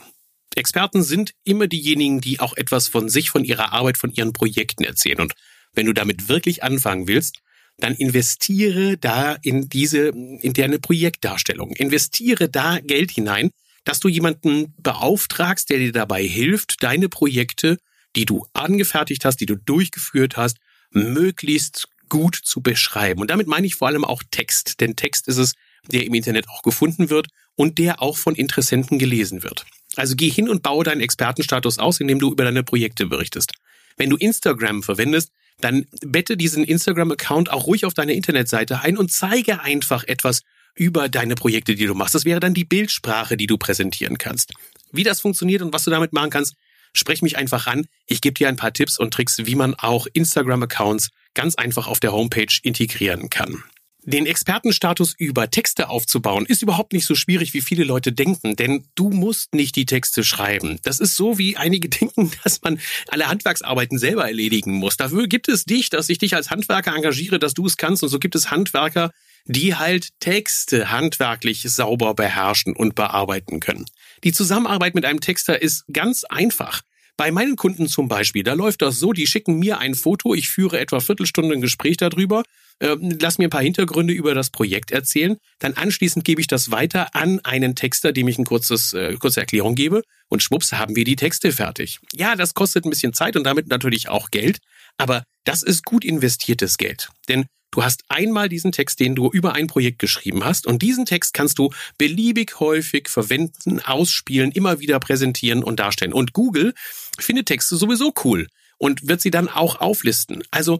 Experten 0.57 1.03
sind 1.03 1.33
immer 1.43 1.67
diejenigen, 1.67 2.21
die 2.21 2.39
auch 2.39 2.55
etwas 2.57 2.87
von 2.87 3.09
sich, 3.09 3.29
von 3.29 3.43
ihrer 3.43 3.73
Arbeit, 3.73 3.97
von 3.97 4.11
ihren 4.11 4.33
Projekten 4.33 4.83
erzählen. 4.83 5.19
Und 5.19 5.33
wenn 5.73 5.85
du 5.85 5.93
damit 5.93 6.29
wirklich 6.29 6.63
anfangen 6.63 7.07
willst, 7.07 7.39
dann 7.79 7.93
investiere 7.93 8.97
da 8.97 9.37
in 9.41 9.69
diese 9.69 10.07
interne 10.07 10.79
Projektdarstellung. 10.79 11.71
Investiere 11.73 12.49
da 12.49 12.79
Geld 12.79 13.11
hinein, 13.11 13.51
dass 13.83 13.99
du 13.99 14.07
jemanden 14.07 14.73
beauftragst, 14.79 15.69
der 15.69 15.77
dir 15.77 15.91
dabei 15.91 16.23
hilft, 16.23 16.83
deine 16.83 17.07
Projekte, 17.07 17.77
die 18.15 18.25
du 18.25 18.45
angefertigt 18.53 19.25
hast, 19.25 19.37
die 19.37 19.45
du 19.45 19.55
durchgeführt 19.55 20.37
hast, 20.37 20.57
möglichst 20.91 21.87
gut 22.09 22.35
zu 22.35 22.61
beschreiben. 22.61 23.21
Und 23.21 23.29
damit 23.29 23.47
meine 23.47 23.67
ich 23.67 23.75
vor 23.75 23.87
allem 23.87 24.05
auch 24.05 24.23
Text, 24.31 24.79
denn 24.79 24.95
Text 24.95 25.27
ist 25.27 25.37
es, 25.37 25.53
der 25.91 26.05
im 26.05 26.13
Internet 26.13 26.49
auch 26.49 26.63
gefunden 26.63 27.09
wird 27.09 27.27
und 27.57 27.77
der 27.79 28.01
auch 28.01 28.17
von 28.17 28.35
Interessenten 28.35 28.97
gelesen 28.99 29.43
wird. 29.43 29.65
Also 29.97 30.15
geh 30.15 30.29
hin 30.29 30.47
und 30.47 30.63
baue 30.63 30.85
deinen 30.85 31.01
Expertenstatus 31.01 31.79
aus, 31.79 31.99
indem 31.99 32.19
du 32.19 32.31
über 32.31 32.45
deine 32.45 32.63
Projekte 32.63 33.07
berichtest. 33.07 33.53
Wenn 33.97 34.09
du 34.09 34.15
Instagram 34.15 34.83
verwendest, 34.83 35.31
dann 35.59 35.87
bette 36.01 36.37
diesen 36.37 36.63
Instagram-Account 36.63 37.51
auch 37.51 37.65
ruhig 37.65 37.83
auf 37.83 37.95
deine 37.95 38.13
Internetseite 38.13 38.81
ein 38.81 38.95
und 38.95 39.11
zeige 39.11 39.61
einfach 39.61 40.03
etwas 40.03 40.43
über 40.75 41.09
deine 41.09 41.33
Projekte, 41.33 41.73
die 41.73 41.87
du 41.87 41.95
machst. 41.95 42.13
Das 42.13 42.25
wäre 42.25 42.39
dann 42.39 42.53
die 42.53 42.63
Bildsprache, 42.63 43.35
die 43.35 43.47
du 43.47 43.57
präsentieren 43.57 44.19
kannst. 44.19 44.53
Wie 44.91 45.03
das 45.03 45.19
funktioniert 45.19 45.63
und 45.63 45.73
was 45.73 45.83
du 45.83 45.89
damit 45.89 46.13
machen 46.13 46.29
kannst, 46.29 46.53
sprech 46.93 47.23
mich 47.23 47.37
einfach 47.37 47.65
an. 47.65 47.87
Ich 48.05 48.21
gebe 48.21 48.35
dir 48.35 48.47
ein 48.47 48.55
paar 48.55 48.71
Tipps 48.71 48.99
und 48.99 49.11
Tricks, 49.11 49.39
wie 49.39 49.55
man 49.55 49.73
auch 49.73 50.05
Instagram-Accounts 50.13 51.09
ganz 51.33 51.55
einfach 51.55 51.87
auf 51.87 51.99
der 51.99 52.13
Homepage 52.13 52.53
integrieren 52.61 53.31
kann. 53.31 53.63
Den 54.07 54.25
Expertenstatus 54.25 55.13
über 55.17 55.51
Texte 55.51 55.89
aufzubauen, 55.89 56.45
ist 56.45 56.61
überhaupt 56.61 56.93
nicht 56.93 57.05
so 57.05 57.13
schwierig, 57.13 57.53
wie 57.53 57.59
viele 57.59 57.83
Leute 57.83 58.13
denken, 58.13 58.55
denn 58.55 58.85
du 58.95 59.09
musst 59.09 59.53
nicht 59.53 59.75
die 59.75 59.85
Texte 59.85 60.23
schreiben. 60.23 60.79
Das 60.83 61.01
ist 61.01 61.17
so, 61.17 61.37
wie 61.37 61.57
einige 61.57 61.89
denken, 61.89 62.31
dass 62.41 62.61
man 62.61 62.79
alle 63.09 63.27
Handwerksarbeiten 63.27 63.99
selber 63.99 64.25
erledigen 64.25 64.75
muss. 64.75 64.95
Dafür 64.95 65.27
gibt 65.27 65.49
es 65.49 65.65
dich, 65.65 65.89
dass 65.89 66.07
ich 66.07 66.19
dich 66.19 66.35
als 66.35 66.49
Handwerker 66.49 66.95
engagiere, 66.95 67.37
dass 67.37 67.53
du 67.53 67.65
es 67.65 67.75
kannst. 67.75 68.01
Und 68.01 68.07
so 68.07 68.17
gibt 68.17 68.35
es 68.35 68.49
Handwerker, 68.49 69.11
die 69.43 69.75
halt 69.75 70.17
Texte 70.21 70.89
handwerklich 70.89 71.63
sauber 71.63 72.13
beherrschen 72.13 72.77
und 72.77 72.95
bearbeiten 72.95 73.59
können. 73.59 73.87
Die 74.23 74.31
Zusammenarbeit 74.31 74.95
mit 74.95 75.03
einem 75.03 75.19
Texter 75.19 75.61
ist 75.61 75.83
ganz 75.91 76.23
einfach. 76.23 76.81
Bei 77.17 77.31
meinen 77.31 77.57
Kunden 77.57 77.89
zum 77.89 78.07
Beispiel, 78.07 78.43
da 78.43 78.53
läuft 78.53 78.81
das 78.81 78.99
so, 78.99 79.11
die 79.11 79.27
schicken 79.27 79.59
mir 79.59 79.79
ein 79.79 79.95
Foto, 79.95 80.33
ich 80.33 80.47
führe 80.47 80.79
etwa 80.79 81.01
Viertelstunde 81.01 81.55
ein 81.55 81.61
Gespräch 81.61 81.97
darüber, 81.97 82.43
äh, 82.79 82.95
lass 82.99 83.37
mir 83.37 83.47
ein 83.47 83.51
paar 83.51 83.61
Hintergründe 83.61 84.13
über 84.13 84.33
das 84.33 84.49
Projekt 84.49 84.91
erzählen, 84.91 85.37
dann 85.59 85.73
anschließend 85.73 86.25
gebe 86.25 86.41
ich 86.41 86.47
das 86.47 86.71
weiter 86.71 87.15
an 87.15 87.39
einen 87.43 87.75
Texter, 87.75 88.11
dem 88.11 88.27
ich 88.27 88.37
ein 88.37 88.45
kurzes, 88.45 88.93
äh, 88.93 89.15
kurze 89.15 89.39
Erklärung 89.39 89.75
gebe 89.75 90.03
und 90.29 90.43
schwupps 90.43 90.73
haben 90.73 90.95
wir 90.95 91.03
die 91.03 91.15
Texte 91.15 91.51
fertig. 91.51 91.99
Ja, 92.13 92.35
das 92.35 92.53
kostet 92.53 92.85
ein 92.85 92.89
bisschen 92.89 93.13
Zeit 93.13 93.35
und 93.35 93.43
damit 93.43 93.67
natürlich 93.67 94.09
auch 94.09 94.31
Geld, 94.31 94.59
aber 94.97 95.23
das 95.43 95.63
ist 95.63 95.85
gut 95.85 96.05
investiertes 96.05 96.77
Geld. 96.77 97.09
Denn 97.27 97.45
Du 97.71 97.83
hast 97.83 98.03
einmal 98.07 98.47
diesen 98.49 98.71
Text, 98.71 98.99
den 98.99 99.13
du 99.13 99.29
über 99.29 99.53
ein 99.53 99.67
Projekt 99.67 99.99
geschrieben 99.99 100.45
hast 100.45 100.65
und 100.65 100.81
diesen 100.81 101.05
Text 101.05 101.33
kannst 101.33 101.59
du 101.59 101.71
beliebig 101.97 102.59
häufig 102.59 103.09
verwenden, 103.09 103.81
ausspielen, 103.81 104.51
immer 104.51 104.79
wieder 104.79 104.99
präsentieren 104.99 105.63
und 105.63 105.79
darstellen. 105.79 106.13
Und 106.13 106.33
Google 106.33 106.73
findet 107.19 107.47
Texte 107.47 107.75
sowieso 107.75 108.13
cool 108.23 108.47
und 108.77 109.07
wird 109.07 109.21
sie 109.21 109.31
dann 109.31 109.49
auch 109.49 109.81
auflisten. 109.81 110.43
Also 110.49 110.79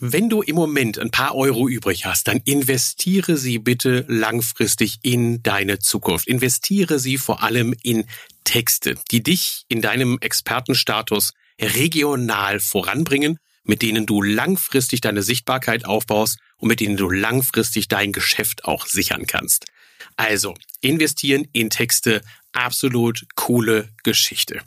wenn 0.00 0.28
du 0.28 0.42
im 0.42 0.54
Moment 0.54 0.98
ein 0.98 1.10
paar 1.10 1.34
Euro 1.34 1.68
übrig 1.68 2.04
hast, 2.04 2.28
dann 2.28 2.40
investiere 2.44 3.36
sie 3.36 3.58
bitte 3.58 4.04
langfristig 4.08 4.98
in 5.02 5.42
deine 5.42 5.80
Zukunft. 5.80 6.28
Investiere 6.28 6.98
sie 6.98 7.18
vor 7.18 7.42
allem 7.42 7.74
in 7.82 8.04
Texte, 8.44 8.94
die 9.10 9.22
dich 9.22 9.64
in 9.68 9.82
deinem 9.82 10.18
Expertenstatus 10.20 11.32
regional 11.60 12.60
voranbringen, 12.60 13.38
mit 13.64 13.82
denen 13.82 14.06
du 14.06 14.22
langfristig 14.22 15.00
deine 15.00 15.22
Sichtbarkeit 15.22 15.84
aufbaust 15.84 16.38
und 16.56 16.68
mit 16.68 16.80
denen 16.80 16.96
du 16.96 17.10
langfristig 17.10 17.88
dein 17.88 18.12
Geschäft 18.12 18.64
auch 18.64 18.86
sichern 18.86 19.26
kannst. 19.26 19.66
Also, 20.16 20.54
investieren 20.80 21.46
in 21.52 21.70
Texte, 21.70 22.22
absolut 22.52 23.26
coole 23.34 23.88
Geschichte. 24.04 24.60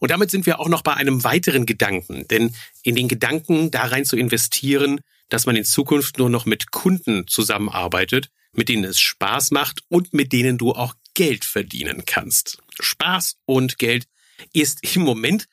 Und 0.00 0.10
damit 0.10 0.30
sind 0.30 0.46
wir 0.46 0.60
auch 0.60 0.68
noch 0.68 0.82
bei 0.82 0.94
einem 0.94 1.24
weiteren 1.24 1.66
Gedanken, 1.66 2.26
denn 2.28 2.54
in 2.82 2.94
den 2.94 3.08
Gedanken 3.08 3.70
da 3.70 3.82
rein 3.84 4.04
zu 4.04 4.16
investieren, 4.16 5.00
dass 5.28 5.46
man 5.46 5.56
in 5.56 5.64
Zukunft 5.64 6.18
nur 6.18 6.30
noch 6.30 6.46
mit 6.46 6.70
Kunden 6.70 7.26
zusammenarbeitet, 7.26 8.30
mit 8.52 8.68
denen 8.68 8.84
es 8.84 9.00
Spaß 9.00 9.50
macht 9.50 9.82
und 9.88 10.14
mit 10.14 10.32
denen 10.32 10.58
du 10.58 10.72
auch 10.72 10.94
Geld 11.14 11.44
verdienen 11.44 12.04
kannst. 12.06 12.58
Spaß 12.80 13.36
und 13.44 13.78
Geld 13.78 14.06
ist 14.52 14.94
im 14.94 15.02
Moment 15.02 15.48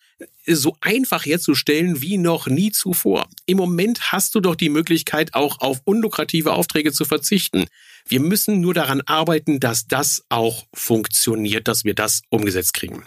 so 0.46 0.75
einfach 0.82 1.25
herzustellen 1.25 2.01
wie 2.01 2.18
noch 2.18 2.48
nie 2.48 2.72
zuvor. 2.72 3.27
Im 3.46 3.58
Moment 3.58 4.12
hast 4.12 4.36
du 4.36 4.39
doch 4.39 4.56
die 4.56 4.70
Möglichkeit, 4.70 5.34
auch 5.34 5.60
auf 5.60 5.82
unlukrative 5.86 6.53
Aufträge 6.53 6.92
zu 6.92 7.06
verzichten. 7.06 7.65
Wir 8.08 8.20
müssen 8.20 8.60
nur 8.60 8.74
daran 8.74 9.01
arbeiten, 9.01 9.60
dass 9.60 9.88
das 9.88 10.24
auch 10.30 10.65
funktioniert, 10.74 11.68
dass 11.68 11.86
wir 11.86 11.94
das 11.94 12.22
umgesetzt 12.30 12.74
kriegen. 12.74 13.03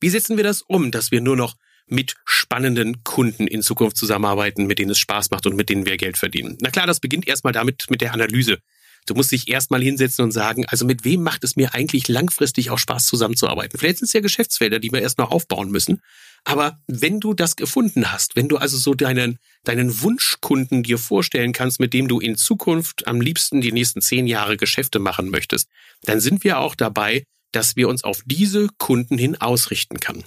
Wie 0.00 0.10
setzen 0.10 0.36
wir 0.36 0.44
das 0.44 0.62
um, 0.62 0.90
dass 0.90 1.10
wir 1.10 1.20
nur 1.20 1.36
noch 1.36 1.56
mit 1.86 2.16
spannenden 2.24 3.02
Kunden 3.02 3.46
in 3.46 3.62
Zukunft 3.62 3.96
zusammenarbeiten, 3.96 4.66
mit 4.66 4.78
denen 4.78 4.90
es 4.90 4.98
Spaß 4.98 5.30
macht 5.30 5.46
und 5.46 5.56
mit 5.56 5.70
denen 5.70 5.86
wir 5.86 5.96
Geld 5.96 6.16
verdienen? 6.16 6.58
Na 6.60 6.70
klar, 6.70 6.86
das 6.86 7.00
beginnt 7.00 7.26
erstmal 7.26 7.52
damit 7.52 7.86
mit 7.90 8.00
der 8.00 8.12
Analyse. 8.12 8.58
Du 9.06 9.14
musst 9.14 9.32
dich 9.32 9.48
erstmal 9.48 9.82
hinsetzen 9.82 10.22
und 10.22 10.32
sagen, 10.32 10.66
also 10.66 10.84
mit 10.84 11.02
wem 11.04 11.22
macht 11.22 11.42
es 11.42 11.56
mir 11.56 11.72
eigentlich 11.72 12.08
langfristig 12.08 12.68
auch 12.70 12.78
Spaß 12.78 13.06
zusammenzuarbeiten? 13.06 13.78
Vielleicht 13.78 13.98
sind 13.98 14.06
es 14.06 14.12
ja 14.12 14.20
Geschäftsfelder, 14.20 14.80
die 14.80 14.92
wir 14.92 15.00
erst 15.00 15.16
noch 15.16 15.30
aufbauen 15.30 15.70
müssen. 15.70 16.02
Aber 16.44 16.78
wenn 16.86 17.18
du 17.18 17.32
das 17.32 17.56
gefunden 17.56 18.12
hast, 18.12 18.36
wenn 18.36 18.48
du 18.48 18.58
also 18.58 18.76
so 18.76 18.94
deinen, 18.94 19.38
deinen 19.64 20.02
Wunschkunden 20.02 20.82
dir 20.82 20.98
vorstellen 20.98 21.52
kannst, 21.52 21.80
mit 21.80 21.94
dem 21.94 22.06
du 22.06 22.20
in 22.20 22.36
Zukunft 22.36 23.06
am 23.06 23.22
liebsten 23.22 23.62
die 23.62 23.72
nächsten 23.72 24.02
zehn 24.02 24.26
Jahre 24.26 24.58
Geschäfte 24.58 24.98
machen 24.98 25.30
möchtest, 25.30 25.68
dann 26.02 26.20
sind 26.20 26.44
wir 26.44 26.58
auch 26.58 26.74
dabei, 26.74 27.24
dass 27.52 27.76
wir 27.76 27.88
uns 27.88 28.04
auf 28.04 28.22
diese 28.26 28.68
Kunden 28.78 29.18
hin 29.18 29.40
ausrichten 29.40 30.00
kann. 30.00 30.24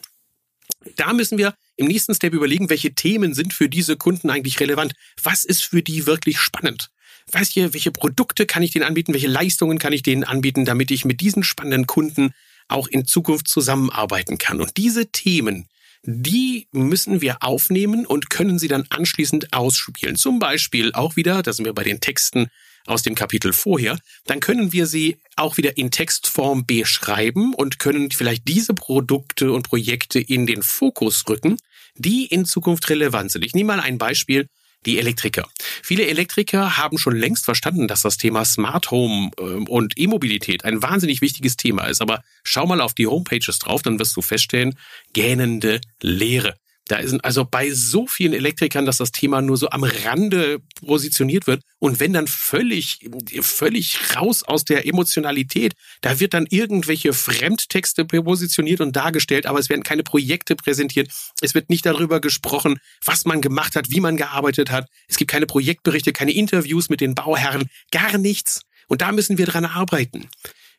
Da 0.96 1.14
müssen 1.14 1.38
wir 1.38 1.54
im 1.76 1.88
nächsten 1.88 2.14
Step 2.16 2.34
überlegen, 2.34 2.70
welche 2.70 2.94
Themen 2.94 3.34
sind 3.34 3.54
für 3.54 3.70
diese 3.70 3.98
Kunden 3.98 4.30
eigentlich 4.30 4.60
relevant. 4.60 4.94
Was 5.22 5.44
ist 5.44 5.64
für 5.64 5.84
die 5.84 6.06
wirklich 6.06 6.40
spannend? 6.40 6.90
Welche, 7.32 7.74
welche 7.74 7.92
Produkte 7.92 8.46
kann 8.46 8.64
ich 8.64 8.72
denen 8.72 8.86
anbieten? 8.86 9.14
Welche 9.14 9.28
Leistungen 9.28 9.78
kann 9.78 9.94
ich 9.94 10.02
denen 10.02 10.24
anbieten, 10.24 10.66
damit 10.66 10.92
ich 10.92 11.06
mit 11.06 11.22
diesen 11.22 11.44
spannenden 11.44 11.88
Kunden 11.88 12.34
auch 12.68 12.88
in 12.88 13.06
Zukunft 13.06 13.48
zusammenarbeiten 13.48 14.38
kann? 14.38 14.60
Und 14.60 14.78
diese 14.78 15.12
Themen, 15.12 15.68
die 16.04 16.68
müssen 16.72 17.22
wir 17.22 17.44
aufnehmen 17.44 18.06
und 18.08 18.30
können 18.30 18.58
sie 18.58 18.68
dann 18.68 18.86
anschließend 18.90 19.54
ausspielen. 19.54 20.16
Zum 20.16 20.40
Beispiel 20.40 20.94
auch 20.94 21.16
wieder, 21.16 21.44
da 21.44 21.54
sind 21.54 21.66
wir 21.66 21.74
bei 21.74 21.84
den 21.84 22.00
Texten 22.00 22.50
aus 22.86 23.04
dem 23.04 23.16
Kapitel 23.16 23.54
vorher, 23.54 24.00
dann 24.26 24.40
können 24.40 24.74
wir 24.74 24.86
sie 24.86 25.18
auch 25.36 25.58
wieder 25.58 25.78
in 25.78 25.92
Textform 25.92 26.66
beschreiben 26.66 27.54
und 27.54 27.80
können 27.80 28.12
vielleicht 28.12 28.48
diese 28.48 28.74
Produkte 28.74 29.52
und 29.52 29.64
Projekte 29.64 30.20
in 30.20 30.46
den 30.46 30.64
Fokus 30.64 31.24
rücken, 31.28 31.58
die 31.96 32.26
in 32.26 32.46
Zukunft 32.46 32.90
relevant 32.90 33.32
sind. 33.32 33.46
Ich 33.46 33.54
nehme 33.54 33.76
mal 33.76 33.80
ein 33.80 33.98
Beispiel. 33.98 34.48
Die 34.88 34.98
Elektriker. 34.98 35.48
Viele 35.84 36.08
Elektriker 36.08 36.76
haben 36.78 36.98
schon 36.98 37.16
längst 37.16 37.46
verstanden, 37.46 37.88
dass 37.88 38.02
das 38.02 38.18
Thema 38.18 38.44
Smart 38.46 38.90
Home 38.90 39.30
ähm, 39.40 39.68
und 39.68 39.94
E-Mobilität 39.96 40.66
ein 40.66 40.82
wahnsinnig 40.82 41.22
wichtiges 41.22 41.56
Thema 41.56 41.86
ist. 41.86 42.02
Aber 42.02 42.24
schau 42.44 42.66
mal 42.66 42.82
auf 42.82 42.96
die 42.96 43.06
Homepages 43.06 43.60
drauf, 43.60 43.84
dann 43.84 44.00
wirst 44.00 44.18
du 44.18 44.24
feststellen, 44.24 44.76
gähnende 45.14 45.82
Leere. 46.02 46.56
Da 46.88 47.06
sind 47.08 47.24
also 47.24 47.46
bei 47.46 47.72
so 47.72 48.08
vielen 48.08 48.34
Elektrikern, 48.34 48.86
dass 48.86 48.98
das 48.98 49.12
Thema 49.12 49.42
nur 49.42 49.56
so 49.56 49.70
am 49.70 49.84
Rande 49.84 50.60
positioniert 50.86 51.48
wird. 51.48 51.62
Und 51.80 52.00
wenn 52.00 52.12
dann 52.12 52.28
völlig, 52.28 53.00
völlig 53.42 54.16
raus 54.16 54.44
aus 54.44 54.66
der 54.66 54.86
Emotionalität, 54.86 55.74
da 56.02 56.20
wird 56.20 56.34
dann 56.34 56.48
irgendwelche 56.50 57.14
Fremdtexte 57.14 58.06
positioniert 58.06 58.82
und 58.82 58.96
dargestellt, 58.96 59.46
aber 59.46 59.60
es 59.60 59.70
werden 59.70 59.84
keine 59.84 60.04
Projekte 60.04 60.56
präsentiert. 60.56 61.10
Es 61.40 61.54
wird 61.54 61.70
nicht 61.70 61.86
darüber 61.86 62.20
gesprochen, 62.20 62.80
was 63.06 63.26
man 63.26 63.42
gemacht 63.42 63.76
hat, 63.76 63.90
wie 63.90 64.00
man 64.00 64.18
gearbeitet 64.18 64.72
hat. 64.72 64.88
Es 65.08 65.18
gibt 65.18 65.32
keine 65.32 65.46
Projektberichte, 65.46 66.12
keine 66.12 66.34
Interviews 66.34 66.90
mit 66.90 67.00
den 67.00 67.16
Bauherren, 67.16 67.70
gar 67.92 68.18
nichts. 68.18 68.62
Und 68.88 69.02
da 69.02 69.12
müssen 69.12 69.38
wir 69.38 69.46
dran 69.46 69.66
arbeiten. 69.66 70.28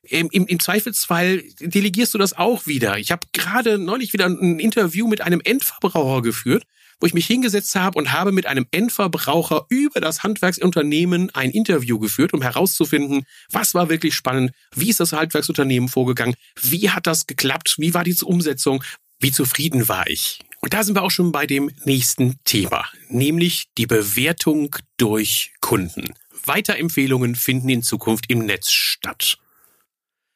Im, 0.03 0.29
im, 0.31 0.59
Zweifelsfall 0.59 1.45
delegierst 1.61 2.13
du 2.13 2.19
das 2.19 2.37
auch 2.37 2.67
wieder. 2.67 2.99
Ich 2.99 3.13
habe 3.13 3.27
gerade 3.33 3.79
neulich 3.79 4.13
wieder 4.13 4.27
ein 4.27 4.59
Interview 4.59 5.07
mit 5.07 5.21
einem 5.21 5.41
Endverbraucher 5.41 6.23
geführt, 6.23 6.65
wo 6.99 7.07
ich 7.07 7.15
mich 7.15 7.27
hingesetzt 7.27 7.75
habe 7.77 7.99
und 7.99 8.13
habe 8.13 8.33
mit 8.33 8.47
einem 8.47 8.67
Endverbraucher 8.73 9.67
über 9.69 10.01
das 10.01 10.25
Handwerksunternehmen 10.25 11.31
ein 11.35 11.51
Interview 11.51 12.01
geführt, 12.01 12.33
um 12.33 12.43
herauszufinden, 12.43 13.27
was 13.51 13.75
war 13.75 13.91
wirklich 13.91 14.15
spannend, 14.15 14.51
wie 14.75 14.91
ist 14.91 14.99
das 14.99 15.13
Handwerksunternehmen 15.13 15.89
vorgegangen, 15.89 16.35
wie 16.61 16.91
hat 16.91 17.07
das 17.07 17.29
geklappt, 17.29 17.77
wie 17.79 17.95
war 17.95 18.03
die 18.03 18.17
Umsetzung, 18.23 18.83
wie 19.21 19.31
zufrieden 19.31 19.89
war 19.89 20.09
ich. 20.09 20.41
Und 20.61 20.75
da 20.75 20.83
sind 20.83 20.97
wir 20.97 21.03
auch 21.03 21.11
schon 21.11 21.33
bei 21.33 21.47
dem 21.47 21.71
nächsten 21.85 22.39
Thema, 22.45 22.87
nämlich 23.09 23.67
die 23.79 23.87
Bewertung 23.87 24.75
durch 24.97 25.53
Kunden. 25.61 26.15
Weiterempfehlungen 26.45 27.35
finden 27.35 27.69
in 27.69 27.83
Zukunft 27.83 28.27
im 28.29 28.47
Netz 28.47 28.71
statt. 28.71 29.39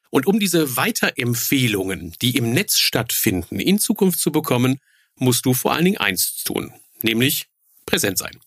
Und 0.09 0.25
um 0.25 0.39
diese 0.39 0.77
Weiterempfehlungen, 0.77 2.13
die 2.21 2.37
im 2.37 2.51
Netz 2.51 2.77
stattfinden, 2.77 3.59
in 3.59 3.79
Zukunft 3.79 4.19
zu 4.19 4.31
bekommen, 4.31 4.79
musst 5.15 5.45
du 5.45 5.53
vor 5.53 5.73
allen 5.73 5.85
Dingen 5.85 5.97
eins 5.97 6.43
tun, 6.43 6.73
nämlich 7.01 7.47
präsent 7.85 8.17
sein. 8.17 8.37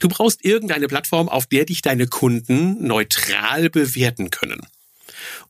Du 0.00 0.08
brauchst 0.08 0.44
irgendeine 0.44 0.88
Plattform, 0.88 1.28
auf 1.28 1.46
der 1.46 1.64
dich 1.64 1.82
deine 1.82 2.06
Kunden 2.06 2.84
neutral 2.84 3.70
bewerten 3.70 4.30
können. 4.30 4.60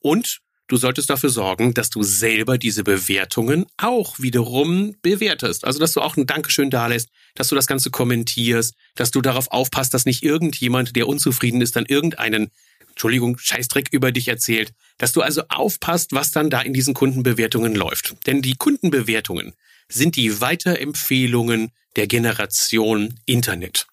Und 0.00 0.40
du 0.68 0.76
solltest 0.76 1.10
dafür 1.10 1.30
sorgen, 1.30 1.74
dass 1.74 1.90
du 1.90 2.02
selber 2.02 2.58
diese 2.58 2.84
Bewertungen 2.84 3.66
auch 3.76 4.18
wiederum 4.20 4.96
bewertest. 5.02 5.64
Also, 5.64 5.78
dass 5.78 5.92
du 5.92 6.00
auch 6.00 6.16
ein 6.16 6.26
Dankeschön 6.26 6.70
dalässt, 6.70 7.08
dass 7.34 7.48
du 7.48 7.54
das 7.54 7.66
Ganze 7.66 7.90
kommentierst, 7.90 8.74
dass 8.94 9.10
du 9.10 9.20
darauf 9.20 9.50
aufpasst, 9.50 9.94
dass 9.94 10.06
nicht 10.06 10.22
irgendjemand, 10.22 10.96
der 10.96 11.08
unzufrieden 11.08 11.60
ist, 11.60 11.76
dann 11.76 11.86
irgendeinen 11.86 12.50
Entschuldigung, 12.92 13.38
Scheißdreck 13.38 13.88
über 13.90 14.12
dich 14.12 14.28
erzählt, 14.28 14.72
dass 14.98 15.12
du 15.12 15.22
also 15.22 15.42
aufpasst, 15.48 16.12
was 16.12 16.30
dann 16.30 16.50
da 16.50 16.60
in 16.60 16.72
diesen 16.72 16.94
Kundenbewertungen 16.94 17.74
läuft. 17.74 18.14
Denn 18.26 18.42
die 18.42 18.54
Kundenbewertungen 18.54 19.54
sind 19.88 20.16
die 20.16 20.40
Weiterempfehlungen 20.40 21.72
der 21.96 22.06
Generation 22.06 23.14
Internet. 23.26 23.86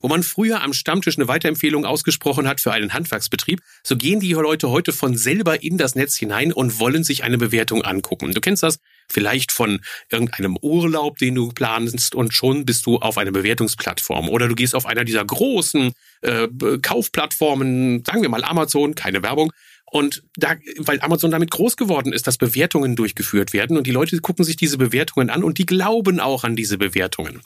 Wo 0.00 0.08
man 0.08 0.24
früher 0.24 0.62
am 0.62 0.72
Stammtisch 0.72 1.16
eine 1.16 1.28
Weiterempfehlung 1.28 1.86
ausgesprochen 1.86 2.48
hat 2.48 2.60
für 2.60 2.72
einen 2.72 2.92
Handwerksbetrieb, 2.92 3.62
so 3.84 3.96
gehen 3.96 4.18
die 4.18 4.32
Leute 4.32 4.70
heute 4.70 4.92
von 4.92 5.16
selber 5.16 5.62
in 5.62 5.78
das 5.78 5.94
Netz 5.94 6.16
hinein 6.16 6.52
und 6.52 6.80
wollen 6.80 7.04
sich 7.04 7.22
eine 7.22 7.38
Bewertung 7.38 7.82
angucken. 7.82 8.34
Du 8.34 8.40
kennst 8.40 8.64
das 8.64 8.80
vielleicht 9.08 9.52
von 9.52 9.80
irgendeinem 10.10 10.56
Urlaub, 10.60 11.18
den 11.18 11.34
du 11.34 11.48
planst 11.48 12.14
und 12.14 12.34
schon 12.34 12.64
bist 12.64 12.86
du 12.86 12.98
auf 12.98 13.18
einer 13.18 13.32
Bewertungsplattform 13.32 14.28
oder 14.28 14.48
du 14.48 14.54
gehst 14.54 14.74
auf 14.74 14.86
einer 14.86 15.04
dieser 15.04 15.24
großen 15.24 15.92
äh, 16.22 16.48
Kaufplattformen, 16.80 18.04
sagen 18.04 18.22
wir 18.22 18.28
mal 18.28 18.44
Amazon, 18.44 18.94
keine 18.94 19.22
Werbung, 19.22 19.52
und 19.92 20.22
da, 20.36 20.56
weil 20.78 21.02
Amazon 21.02 21.30
damit 21.30 21.50
groß 21.50 21.76
geworden 21.76 22.14
ist, 22.14 22.26
dass 22.26 22.38
Bewertungen 22.38 22.96
durchgeführt 22.96 23.52
werden 23.52 23.76
und 23.76 23.86
die 23.86 23.90
Leute 23.90 24.18
gucken 24.20 24.42
sich 24.42 24.56
diese 24.56 24.78
Bewertungen 24.78 25.28
an 25.28 25.44
und 25.44 25.58
die 25.58 25.66
glauben 25.66 26.18
auch 26.18 26.44
an 26.44 26.56
diese 26.56 26.78
Bewertungen. 26.78 27.42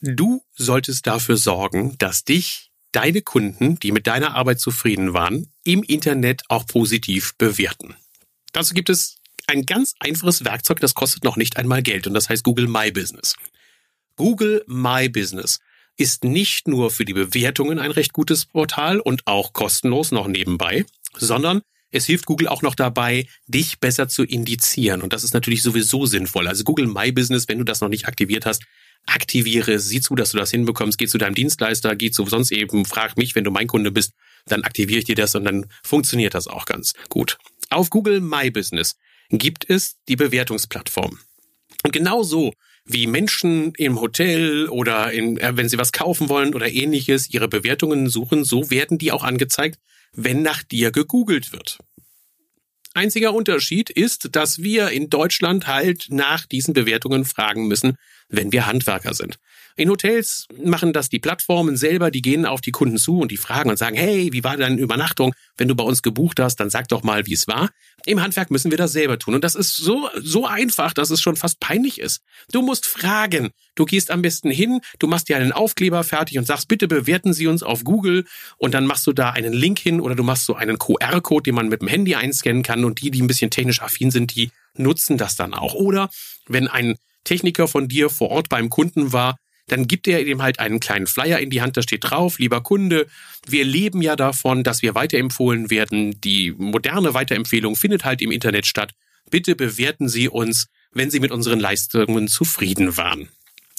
Du 0.00 0.42
solltest 0.56 1.06
dafür 1.06 1.36
sorgen, 1.36 1.96
dass 1.98 2.24
dich 2.24 2.72
deine 2.90 3.22
Kunden, 3.22 3.78
die 3.78 3.92
mit 3.92 4.08
deiner 4.08 4.34
Arbeit 4.34 4.58
zufrieden 4.58 5.14
waren, 5.14 5.52
im 5.62 5.84
Internet 5.84 6.42
auch 6.48 6.66
positiv 6.66 7.36
bewerten. 7.38 7.94
Dazu 8.52 8.74
gibt 8.74 8.90
es 8.90 9.18
ein 9.46 9.66
ganz 9.66 9.94
einfaches 10.00 10.44
Werkzeug, 10.44 10.80
das 10.80 10.94
kostet 10.94 11.24
noch 11.24 11.36
nicht 11.36 11.56
einmal 11.56 11.82
Geld 11.82 12.06
und 12.06 12.14
das 12.14 12.28
heißt 12.28 12.44
Google 12.44 12.68
My 12.68 12.90
Business. 12.90 13.36
Google 14.16 14.64
My 14.66 15.08
Business 15.08 15.60
ist 15.96 16.24
nicht 16.24 16.68
nur 16.68 16.90
für 16.90 17.04
die 17.04 17.14
Bewertungen 17.14 17.78
ein 17.78 17.90
recht 17.90 18.12
gutes 18.12 18.44
Portal 18.46 19.00
und 19.00 19.26
auch 19.26 19.52
kostenlos 19.52 20.10
noch 20.10 20.26
nebenbei, 20.26 20.84
sondern 21.16 21.62
es 21.90 22.06
hilft 22.06 22.26
Google 22.26 22.48
auch 22.48 22.62
noch 22.62 22.74
dabei, 22.74 23.26
dich 23.46 23.78
besser 23.78 24.08
zu 24.08 24.24
indizieren. 24.24 25.00
Und 25.00 25.12
das 25.12 25.24
ist 25.24 25.34
natürlich 25.34 25.62
sowieso 25.62 26.04
sinnvoll. 26.04 26.48
Also 26.48 26.64
Google 26.64 26.88
My 26.88 27.12
Business, 27.12 27.48
wenn 27.48 27.58
du 27.58 27.64
das 27.64 27.80
noch 27.80 27.88
nicht 27.88 28.06
aktiviert 28.06 28.44
hast, 28.44 28.64
aktiviere, 29.06 29.78
sieh 29.78 30.00
zu, 30.00 30.14
dass 30.14 30.32
du 30.32 30.38
das 30.38 30.50
hinbekommst, 30.50 30.98
geh 30.98 31.06
zu 31.06 31.16
deinem 31.16 31.34
Dienstleister, 31.34 31.94
geh 31.94 32.10
zu 32.10 32.26
sonst 32.26 32.50
eben, 32.50 32.84
frag 32.84 33.16
mich, 33.16 33.34
wenn 33.34 33.44
du 33.44 33.50
mein 33.50 33.68
Kunde 33.68 33.92
bist, 33.92 34.12
dann 34.46 34.64
aktiviere 34.64 34.98
ich 34.98 35.04
dir 35.04 35.14
das 35.14 35.34
und 35.34 35.44
dann 35.44 35.66
funktioniert 35.84 36.34
das 36.34 36.48
auch 36.48 36.66
ganz 36.66 36.92
gut. 37.08 37.38
Auf 37.70 37.88
Google 37.90 38.20
My 38.20 38.50
Business 38.50 38.96
gibt 39.30 39.68
es 39.68 39.96
die 40.08 40.16
Bewertungsplattform. 40.16 41.18
Und 41.84 41.92
genauso 41.92 42.52
wie 42.84 43.06
Menschen 43.06 43.72
im 43.74 44.00
Hotel 44.00 44.68
oder 44.68 45.12
in, 45.12 45.38
äh, 45.38 45.56
wenn 45.56 45.68
sie 45.68 45.78
was 45.78 45.92
kaufen 45.92 46.28
wollen 46.28 46.54
oder 46.54 46.70
ähnliches 46.70 47.28
ihre 47.30 47.48
Bewertungen 47.48 48.08
suchen, 48.08 48.44
so 48.44 48.70
werden 48.70 48.98
die 48.98 49.12
auch 49.12 49.24
angezeigt, 49.24 49.78
wenn 50.12 50.42
nach 50.42 50.62
dir 50.62 50.92
gegoogelt 50.92 51.52
wird. 51.52 51.78
Einziger 52.94 53.34
Unterschied 53.34 53.90
ist, 53.90 54.34
dass 54.34 54.62
wir 54.62 54.88
in 54.88 55.10
Deutschland 55.10 55.66
halt 55.66 56.06
nach 56.08 56.46
diesen 56.46 56.72
Bewertungen 56.72 57.26
fragen 57.26 57.68
müssen, 57.68 57.96
wenn 58.28 58.52
wir 58.52 58.66
Handwerker 58.66 59.12
sind. 59.12 59.38
In 59.78 59.90
Hotels 59.90 60.46
machen 60.58 60.94
das 60.94 61.10
die 61.10 61.18
Plattformen 61.18 61.76
selber, 61.76 62.10
die 62.10 62.22
gehen 62.22 62.46
auf 62.46 62.62
die 62.62 62.70
Kunden 62.70 62.96
zu 62.96 63.18
und 63.18 63.30
die 63.30 63.36
fragen 63.36 63.68
und 63.68 63.76
sagen, 63.76 63.94
hey, 63.94 64.32
wie 64.32 64.42
war 64.42 64.56
deine 64.56 64.80
Übernachtung? 64.80 65.34
Wenn 65.58 65.68
du 65.68 65.74
bei 65.74 65.84
uns 65.84 66.00
gebucht 66.00 66.40
hast, 66.40 66.56
dann 66.56 66.70
sag 66.70 66.88
doch 66.88 67.02
mal, 67.02 67.26
wie 67.26 67.34
es 67.34 67.46
war. 67.46 67.68
Im 68.06 68.22
Handwerk 68.22 68.50
müssen 68.50 68.70
wir 68.70 68.78
das 68.78 68.92
selber 68.92 69.18
tun. 69.18 69.34
Und 69.34 69.44
das 69.44 69.54
ist 69.54 69.76
so, 69.76 70.08
so 70.16 70.46
einfach, 70.46 70.94
dass 70.94 71.10
es 71.10 71.20
schon 71.20 71.36
fast 71.36 71.60
peinlich 71.60 72.00
ist. 72.00 72.22
Du 72.50 72.62
musst 72.62 72.86
fragen. 72.86 73.50
Du 73.74 73.84
gehst 73.84 74.10
am 74.10 74.22
besten 74.22 74.50
hin, 74.50 74.80
du 74.98 75.08
machst 75.08 75.28
dir 75.28 75.36
einen 75.36 75.52
Aufkleber 75.52 76.04
fertig 76.04 76.38
und 76.38 76.46
sagst, 76.46 76.68
bitte 76.68 76.88
bewerten 76.88 77.34
Sie 77.34 77.46
uns 77.46 77.62
auf 77.62 77.84
Google 77.84 78.24
und 78.56 78.72
dann 78.72 78.86
machst 78.86 79.06
du 79.06 79.12
da 79.12 79.30
einen 79.30 79.52
Link 79.52 79.78
hin 79.78 80.00
oder 80.00 80.14
du 80.14 80.22
machst 80.22 80.46
so 80.46 80.54
einen 80.54 80.78
QR-Code, 80.78 81.42
den 81.42 81.54
man 81.54 81.68
mit 81.68 81.82
dem 81.82 81.88
Handy 81.88 82.14
einscannen 82.14 82.62
kann 82.62 82.86
und 82.86 83.02
die, 83.02 83.10
die 83.10 83.20
ein 83.20 83.26
bisschen 83.26 83.50
technisch 83.50 83.82
affin 83.82 84.10
sind, 84.10 84.34
die 84.34 84.50
nutzen 84.74 85.18
das 85.18 85.36
dann 85.36 85.52
auch. 85.52 85.74
Oder 85.74 86.08
wenn 86.46 86.66
ein 86.68 86.96
Techniker 87.24 87.68
von 87.68 87.88
dir 87.88 88.08
vor 88.08 88.30
Ort 88.30 88.48
beim 88.48 88.70
Kunden 88.70 89.12
war, 89.12 89.36
dann 89.68 89.88
gibt 89.88 90.06
er 90.06 90.24
ihm 90.24 90.42
halt 90.42 90.60
einen 90.60 90.80
kleinen 90.80 91.06
Flyer 91.06 91.38
in 91.38 91.50
die 91.50 91.60
Hand, 91.60 91.76
da 91.76 91.82
steht 91.82 92.04
drauf, 92.04 92.38
lieber 92.38 92.62
Kunde, 92.62 93.06
wir 93.46 93.64
leben 93.64 94.00
ja 94.02 94.16
davon, 94.16 94.62
dass 94.62 94.82
wir 94.82 94.94
weiterempfohlen 94.94 95.70
werden. 95.70 96.20
Die 96.20 96.52
moderne 96.52 97.14
Weiterempfehlung 97.14 97.76
findet 97.76 98.04
halt 98.04 98.22
im 98.22 98.30
Internet 98.30 98.66
statt. 98.66 98.92
Bitte 99.30 99.56
bewerten 99.56 100.08
Sie 100.08 100.28
uns, 100.28 100.68
wenn 100.92 101.10
Sie 101.10 101.20
mit 101.20 101.32
unseren 101.32 101.58
Leistungen 101.58 102.28
zufrieden 102.28 102.96
waren. 102.96 103.28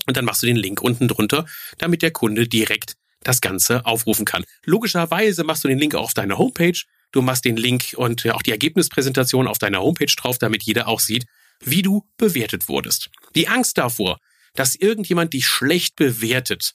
Und 0.05 0.17
dann 0.17 0.25
machst 0.25 0.43
du 0.43 0.47
den 0.47 0.57
Link 0.57 0.81
unten 0.81 1.07
drunter, 1.07 1.45
damit 1.77 2.01
der 2.01 2.11
Kunde 2.11 2.47
direkt 2.47 2.95
das 3.23 3.41
Ganze 3.41 3.85
aufrufen 3.85 4.25
kann. 4.25 4.43
Logischerweise 4.63 5.43
machst 5.43 5.63
du 5.63 5.67
den 5.67 5.79
Link 5.79 5.95
auch 5.95 6.03
auf 6.03 6.13
deiner 6.13 6.37
Homepage. 6.37 6.79
Du 7.11 7.21
machst 7.21 7.45
den 7.45 7.57
Link 7.57 7.93
und 7.95 8.25
auch 8.29 8.41
die 8.41 8.51
Ergebnispräsentation 8.51 9.47
auf 9.47 9.57
deiner 9.57 9.81
Homepage 9.81 10.13
drauf, 10.15 10.37
damit 10.37 10.63
jeder 10.63 10.87
auch 10.87 10.99
sieht, 10.99 11.25
wie 11.63 11.81
du 11.81 12.05
bewertet 12.17 12.67
wurdest. 12.69 13.09
Die 13.35 13.47
Angst 13.47 13.77
davor, 13.77 14.19
dass 14.57 14.75
irgendjemand 14.75 15.33
dich 15.33 15.47
schlecht 15.47 15.95
bewertet, 15.95 16.73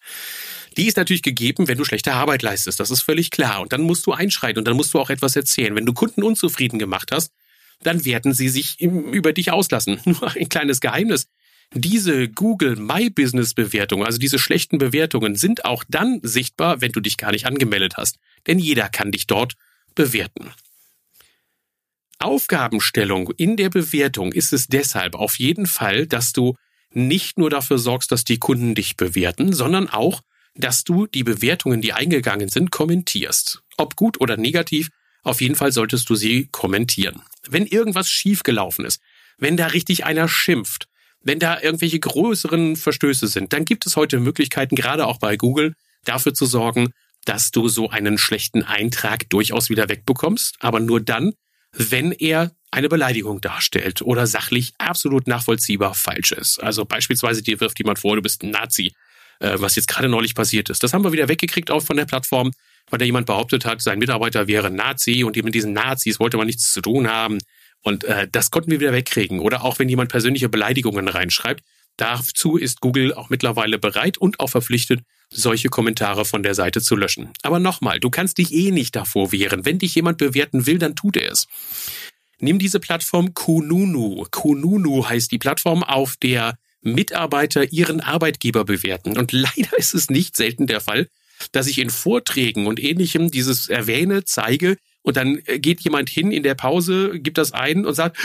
die 0.76 0.86
ist 0.86 0.96
natürlich 0.96 1.22
gegeben, 1.22 1.68
wenn 1.68 1.78
du 1.78 1.84
schlechte 1.84 2.12
Arbeit 2.12 2.42
leistest. 2.42 2.80
Das 2.80 2.90
ist 2.90 3.02
völlig 3.02 3.30
klar. 3.30 3.60
Und 3.60 3.72
dann 3.72 3.82
musst 3.82 4.06
du 4.06 4.12
einschreiten 4.12 4.58
und 4.58 4.66
dann 4.66 4.76
musst 4.76 4.94
du 4.94 5.00
auch 5.00 5.10
etwas 5.10 5.36
erzählen. 5.36 5.74
Wenn 5.74 5.86
du 5.86 5.92
Kunden 5.92 6.22
unzufrieden 6.22 6.78
gemacht 6.78 7.10
hast, 7.12 7.32
dann 7.82 8.04
werden 8.04 8.32
sie 8.32 8.48
sich 8.48 8.80
über 8.80 9.32
dich 9.32 9.50
auslassen. 9.50 10.00
Nur 10.04 10.34
ein 10.34 10.48
kleines 10.48 10.80
Geheimnis. 10.80 11.26
Diese 11.74 12.28
Google 12.28 12.76
My 12.76 13.10
Business 13.10 13.54
Bewertungen, 13.54 14.04
also 14.04 14.18
diese 14.18 14.38
schlechten 14.38 14.78
Bewertungen, 14.78 15.36
sind 15.36 15.64
auch 15.64 15.84
dann 15.88 16.20
sichtbar, 16.22 16.80
wenn 16.80 16.92
du 16.92 17.00
dich 17.00 17.16
gar 17.16 17.32
nicht 17.32 17.46
angemeldet 17.46 17.96
hast. 17.96 18.18
Denn 18.46 18.58
jeder 18.58 18.88
kann 18.88 19.10
dich 19.10 19.26
dort 19.26 19.54
bewerten. 19.94 20.50
Aufgabenstellung 22.18 23.30
in 23.36 23.56
der 23.56 23.68
Bewertung 23.68 24.32
ist 24.32 24.52
es 24.52 24.68
deshalb 24.68 25.14
auf 25.14 25.38
jeden 25.38 25.66
Fall, 25.66 26.06
dass 26.06 26.32
du 26.32 26.54
nicht 26.94 27.38
nur 27.38 27.50
dafür 27.50 27.78
sorgst, 27.78 28.12
dass 28.12 28.24
die 28.24 28.38
Kunden 28.38 28.74
dich 28.74 28.96
bewerten, 28.96 29.52
sondern 29.52 29.88
auch, 29.88 30.22
dass 30.54 30.84
du 30.84 31.06
die 31.06 31.24
Bewertungen, 31.24 31.80
die 31.80 31.92
eingegangen 31.92 32.48
sind, 32.48 32.70
kommentierst. 32.70 33.62
Ob 33.76 33.96
gut 33.96 34.20
oder 34.20 34.36
negativ, 34.36 34.90
auf 35.22 35.40
jeden 35.40 35.54
Fall 35.54 35.72
solltest 35.72 36.10
du 36.10 36.14
sie 36.14 36.48
kommentieren. 36.50 37.22
Wenn 37.48 37.66
irgendwas 37.66 38.10
schiefgelaufen 38.10 38.84
ist, 38.84 39.00
wenn 39.38 39.56
da 39.56 39.66
richtig 39.68 40.04
einer 40.04 40.28
schimpft, 40.28 40.88
wenn 41.22 41.38
da 41.38 41.60
irgendwelche 41.60 42.00
größeren 42.00 42.76
Verstöße 42.76 43.28
sind, 43.28 43.52
dann 43.52 43.64
gibt 43.64 43.86
es 43.86 43.96
heute 43.96 44.18
Möglichkeiten, 44.18 44.74
gerade 44.74 45.06
auch 45.06 45.18
bei 45.18 45.36
Google, 45.36 45.74
dafür 46.04 46.34
zu 46.34 46.46
sorgen, 46.46 46.92
dass 47.24 47.52
du 47.52 47.68
so 47.68 47.88
einen 47.88 48.18
schlechten 48.18 48.64
Eintrag 48.64 49.30
durchaus 49.30 49.70
wieder 49.70 49.88
wegbekommst, 49.88 50.56
aber 50.58 50.80
nur 50.80 51.00
dann, 51.00 51.32
wenn 51.72 52.12
er 52.12 52.52
eine 52.70 52.88
Beleidigung 52.88 53.40
darstellt 53.40 54.02
oder 54.02 54.26
sachlich 54.26 54.72
absolut 54.78 55.26
nachvollziehbar 55.26 55.94
falsch 55.94 56.32
ist. 56.32 56.58
Also 56.62 56.84
beispielsweise 56.84 57.42
dir 57.42 57.60
wirft 57.60 57.78
jemand 57.78 57.98
vor, 57.98 58.16
du 58.16 58.22
bist 58.22 58.42
ein 58.42 58.50
Nazi, 58.50 58.94
äh, 59.40 59.54
was 59.56 59.76
jetzt 59.76 59.88
gerade 59.88 60.08
neulich 60.08 60.34
passiert 60.34 60.70
ist. 60.70 60.82
Das 60.82 60.92
haben 60.92 61.04
wir 61.04 61.12
wieder 61.12 61.28
weggekriegt 61.28 61.70
auch 61.70 61.82
von 61.82 61.96
der 61.96 62.06
Plattform, 62.06 62.50
weil 62.90 62.98
da 62.98 63.04
jemand 63.04 63.26
behauptet 63.26 63.64
hat, 63.64 63.82
sein 63.82 63.98
Mitarbeiter 63.98 64.48
wäre 64.48 64.70
Nazi 64.70 65.22
und 65.24 65.36
mit 65.36 65.54
diesen 65.54 65.72
Nazis 65.72 66.18
wollte 66.18 66.36
man 66.36 66.46
nichts 66.46 66.72
zu 66.72 66.80
tun 66.80 67.08
haben. 67.08 67.38
Und 67.82 68.04
äh, 68.04 68.28
das 68.30 68.50
konnten 68.50 68.70
wir 68.70 68.80
wieder 68.80 68.92
wegkriegen. 68.92 69.40
Oder 69.40 69.64
auch 69.64 69.78
wenn 69.78 69.88
jemand 69.88 70.10
persönliche 70.10 70.48
Beleidigungen 70.48 71.08
reinschreibt. 71.08 71.64
Dazu 71.96 72.56
ist 72.56 72.80
Google 72.80 73.12
auch 73.12 73.28
mittlerweile 73.28 73.78
bereit 73.78 74.16
und 74.16 74.40
auch 74.40 74.48
verpflichtet, 74.48 75.00
solche 75.32 75.68
Kommentare 75.68 76.24
von 76.24 76.42
der 76.42 76.54
Seite 76.54 76.80
zu 76.80 76.96
löschen. 76.96 77.30
Aber 77.42 77.58
nochmal, 77.58 78.00
du 78.00 78.10
kannst 78.10 78.38
dich 78.38 78.52
eh 78.52 78.70
nicht 78.70 78.94
davor 78.96 79.32
wehren. 79.32 79.64
Wenn 79.64 79.78
dich 79.78 79.94
jemand 79.94 80.18
bewerten 80.18 80.66
will, 80.66 80.78
dann 80.78 80.94
tut 80.94 81.16
er 81.16 81.32
es. 81.32 81.46
Nimm 82.38 82.58
diese 82.58 82.80
Plattform 82.80 83.34
Kununu. 83.34 84.26
Kununu 84.30 85.08
heißt 85.08 85.30
die 85.30 85.38
Plattform, 85.38 85.82
auf 85.82 86.16
der 86.16 86.58
Mitarbeiter 86.82 87.72
ihren 87.72 88.00
Arbeitgeber 88.00 88.64
bewerten. 88.64 89.16
Und 89.16 89.32
leider 89.32 89.78
ist 89.78 89.94
es 89.94 90.10
nicht 90.10 90.36
selten 90.36 90.66
der 90.66 90.80
Fall, 90.80 91.08
dass 91.52 91.66
ich 91.66 91.78
in 91.78 91.90
Vorträgen 91.90 92.66
und 92.66 92.80
ähnlichem 92.80 93.30
dieses 93.30 93.68
erwähne, 93.68 94.24
zeige 94.24 94.76
und 95.02 95.16
dann 95.16 95.42
geht 95.58 95.80
jemand 95.80 96.08
hin 96.08 96.30
in 96.30 96.42
der 96.42 96.54
Pause, 96.54 97.18
gibt 97.18 97.38
das 97.38 97.52
ein 97.52 97.84
und 97.84 97.94
sagt, 97.94 98.18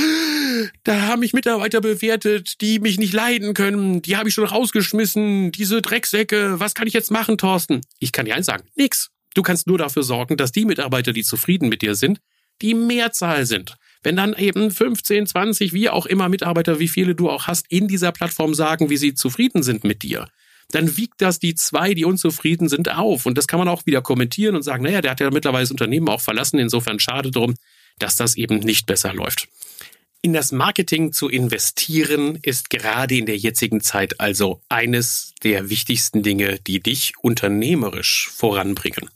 da 0.83 1.01
haben 1.01 1.19
mich 1.19 1.33
Mitarbeiter 1.33 1.81
bewertet, 1.81 2.61
die 2.61 2.79
mich 2.79 2.97
nicht 2.97 3.13
leiden 3.13 3.53
können, 3.53 4.01
die 4.01 4.15
habe 4.15 4.29
ich 4.29 4.35
schon 4.35 4.45
rausgeschmissen, 4.45 5.51
diese 5.51 5.81
Drecksäcke, 5.81 6.59
was 6.59 6.75
kann 6.75 6.87
ich 6.87 6.93
jetzt 6.93 7.11
machen, 7.11 7.37
Thorsten? 7.37 7.81
Ich 7.99 8.11
kann 8.11 8.25
dir 8.25 8.35
eins 8.35 8.45
sagen, 8.45 8.67
nix. 8.75 9.09
Du 9.33 9.43
kannst 9.43 9.67
nur 9.67 9.77
dafür 9.77 10.03
sorgen, 10.03 10.37
dass 10.37 10.51
die 10.51 10.65
Mitarbeiter, 10.65 11.13
die 11.13 11.23
zufrieden 11.23 11.69
mit 11.69 11.81
dir 11.81 11.95
sind, 11.95 12.19
die 12.61 12.73
Mehrzahl 12.73 13.45
sind. 13.45 13.75
Wenn 14.03 14.15
dann 14.15 14.33
eben 14.33 14.71
15, 14.71 15.27
20, 15.27 15.73
wie 15.73 15.89
auch 15.89 16.05
immer 16.05 16.29
Mitarbeiter, 16.29 16.79
wie 16.79 16.87
viele 16.87 17.13
du 17.13 17.29
auch 17.29 17.47
hast, 17.47 17.65
in 17.69 17.87
dieser 17.87 18.11
Plattform 18.11 18.53
sagen, 18.53 18.89
wie 18.89 18.97
sie 18.97 19.13
zufrieden 19.13 19.63
sind 19.63 19.83
mit 19.83 20.01
dir, 20.03 20.27
dann 20.71 20.97
wiegt 20.97 21.21
das 21.21 21.39
die 21.39 21.55
zwei, 21.55 21.93
die 21.93 22.05
unzufrieden 22.05 22.69
sind, 22.69 22.89
auf. 22.93 23.25
Und 23.25 23.37
das 23.37 23.47
kann 23.47 23.59
man 23.59 23.67
auch 23.67 23.85
wieder 23.85 24.01
kommentieren 24.01 24.55
und 24.55 24.63
sagen, 24.63 24.83
naja, 24.83 25.01
der 25.01 25.11
hat 25.11 25.19
ja 25.19 25.31
mittlerweile 25.31 25.63
das 25.63 25.71
Unternehmen 25.71 26.09
auch 26.09 26.21
verlassen, 26.21 26.59
insofern 26.59 26.99
schade 26.99 27.31
drum, 27.31 27.55
dass 27.99 28.15
das 28.17 28.35
eben 28.35 28.59
nicht 28.59 28.85
besser 28.85 29.13
läuft. 29.13 29.47
In 30.21 30.33
das 30.33 30.51
Marketing 30.51 31.13
zu 31.13 31.29
investieren 31.29 32.37
ist 32.41 32.69
gerade 32.69 33.15
in 33.15 33.27
der 33.27 33.37
jetzigen 33.37 33.81
Zeit 33.81 34.19
also 34.19 34.61
eines 34.67 35.33
der 35.43 35.69
wichtigsten 35.69 36.23
Dinge, 36.23 36.59
die 36.59 36.79
dich 36.81 37.13
unternehmerisch 37.21 38.29
voranbringen. 38.35 39.09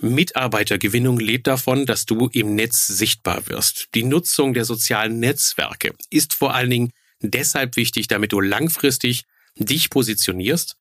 Mitarbeitergewinnung 0.00 1.18
lebt 1.18 1.46
davon, 1.46 1.86
dass 1.86 2.04
du 2.04 2.28
im 2.32 2.54
Netz 2.54 2.86
sichtbar 2.86 3.48
wirst. 3.48 3.88
Die 3.94 4.04
Nutzung 4.04 4.52
der 4.52 4.64
sozialen 4.64 5.18
Netzwerke 5.18 5.94
ist 6.10 6.34
vor 6.34 6.54
allen 6.54 6.70
Dingen 6.70 6.90
deshalb 7.20 7.76
wichtig, 7.76 8.06
damit 8.08 8.32
du 8.32 8.40
langfristig 8.40 9.24
dich 9.56 9.90
positionierst, 9.90 10.76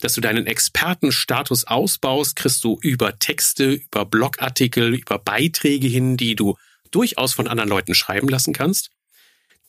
dass 0.00 0.14
du 0.14 0.20
deinen 0.20 0.46
Expertenstatus 0.46 1.64
ausbaust, 1.64 2.36
kriegst 2.36 2.64
du 2.64 2.78
über 2.82 3.18
Texte, 3.18 3.72
über 3.72 4.04
Blogartikel, 4.04 4.94
über 4.94 5.18
Beiträge 5.18 5.86
hin, 5.86 6.16
die 6.16 6.34
du 6.34 6.56
durchaus 6.90 7.32
von 7.32 7.48
anderen 7.48 7.70
Leuten 7.70 7.94
schreiben 7.94 8.28
lassen 8.28 8.52
kannst. 8.52 8.90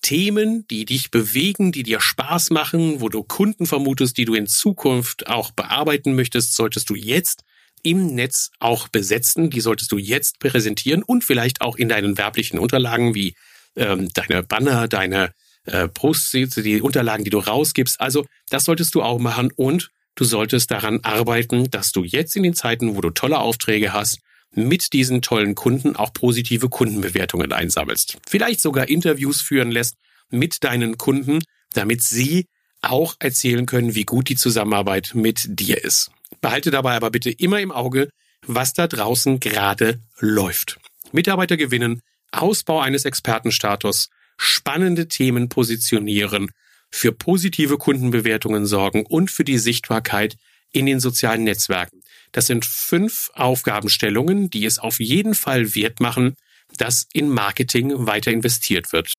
Themen, 0.01 0.67
die 0.67 0.85
dich 0.85 1.11
bewegen, 1.11 1.71
die 1.71 1.83
dir 1.83 1.99
Spaß 1.99 2.51
machen, 2.51 3.01
wo 3.01 3.09
du 3.09 3.23
Kunden 3.23 3.65
vermutest, 3.65 4.17
die 4.17 4.25
du 4.25 4.35
in 4.35 4.47
Zukunft 4.47 5.27
auch 5.27 5.51
bearbeiten 5.51 6.15
möchtest, 6.15 6.55
solltest 6.55 6.89
du 6.89 6.95
jetzt 6.95 7.43
im 7.83 8.07
Netz 8.13 8.51
auch 8.59 8.87
besetzen. 8.89 9.49
Die 9.49 9.61
solltest 9.61 9.91
du 9.91 9.97
jetzt 9.97 10.39
präsentieren 10.39 11.03
und 11.03 11.23
vielleicht 11.23 11.61
auch 11.61 11.77
in 11.77 11.89
deinen 11.89 12.17
werblichen 12.17 12.59
Unterlagen 12.59 13.15
wie 13.15 13.33
ähm, 13.75 14.09
deine 14.13 14.43
Banner, 14.43 14.87
deine 14.87 15.33
äh, 15.67 15.88
Posts, 15.88 16.32
die 16.58 16.82
Unterlagen, 16.82 17.23
die 17.23 17.30
du 17.30 17.39
rausgibst. 17.39 17.99
Also 18.01 18.25
das 18.49 18.65
solltest 18.65 18.95
du 18.95 19.01
auch 19.01 19.19
machen 19.19 19.51
und 19.56 19.89
du 20.15 20.23
solltest 20.23 20.71
daran 20.71 20.99
arbeiten, 21.03 21.69
dass 21.69 21.91
du 21.91 22.03
jetzt 22.03 22.36
in 22.36 22.43
den 22.43 22.53
Zeiten, 22.53 22.95
wo 22.95 23.01
du 23.01 23.12
tolle 23.12 23.39
Aufträge 23.39 23.93
hast, 23.93 24.19
mit 24.51 24.93
diesen 24.93 25.21
tollen 25.21 25.56
Kunden 25.56 25.95
auch 25.95 26.13
positive 26.13 26.69
Kundenbewertungen 26.69 27.51
einsammelst. 27.51 28.17
Vielleicht 28.27 28.62
sogar 28.62 28.89
Interviews 28.89 29.41
führen 29.41 29.71
lässt 29.71 29.95
mit 30.30 30.63
deinen 30.63 30.97
Kunden, 30.97 31.43
damit 31.73 32.01
sie 32.01 32.47
auch 32.82 33.15
erzählen 33.19 33.65
können, 33.65 33.95
wie 33.95 34.06
gut 34.06 34.30
die 34.30 34.36
Zusammenarbeit 34.36 35.12
mit 35.13 35.45
dir 35.47 35.84
ist. 35.84 36.12
Behalte 36.41 36.71
dabei 36.71 36.95
aber 36.95 37.12
bitte 37.12 37.30
immer 37.30 37.60
im 37.60 37.71
Auge, 37.71 38.10
was 38.45 38.73
da 38.73 38.88
draußen 38.88 39.39
gerade 39.39 39.99
läuft. 40.19 40.80
Mitarbeiter 41.12 41.58
gewinnen, 41.58 42.01
Ausbau 42.32 42.80
eines 42.80 43.06
Expertenstatus, 43.06 44.10
spannende 44.38 45.08
Themen 45.08 45.50
positionieren, 45.50 46.52
für 46.89 47.12
positive 47.12 47.78
Kundenbewertungen 47.78 48.65
sorgen 48.65 49.06
und 49.06 49.30
für 49.30 49.43
die 49.43 49.58
Sichtbarkeit 49.58 50.38
in 50.71 50.86
den 50.86 51.00
sozialen 51.00 51.43
Netzwerken. 51.43 52.02
Das 52.32 52.47
sind 52.47 52.65
fünf 52.65 53.30
Aufgabenstellungen, 53.34 54.50
die 54.50 54.65
es 54.65 54.80
auf 54.80 55.00
jeden 55.00 55.36
Fall 55.36 55.76
wert 55.76 56.00
machen, 56.00 56.36
dass 56.78 57.08
in 57.13 57.30
Marketing 57.30 58.06
weiter 58.06 58.32
investiert 58.32 58.91
wird. 58.91 59.13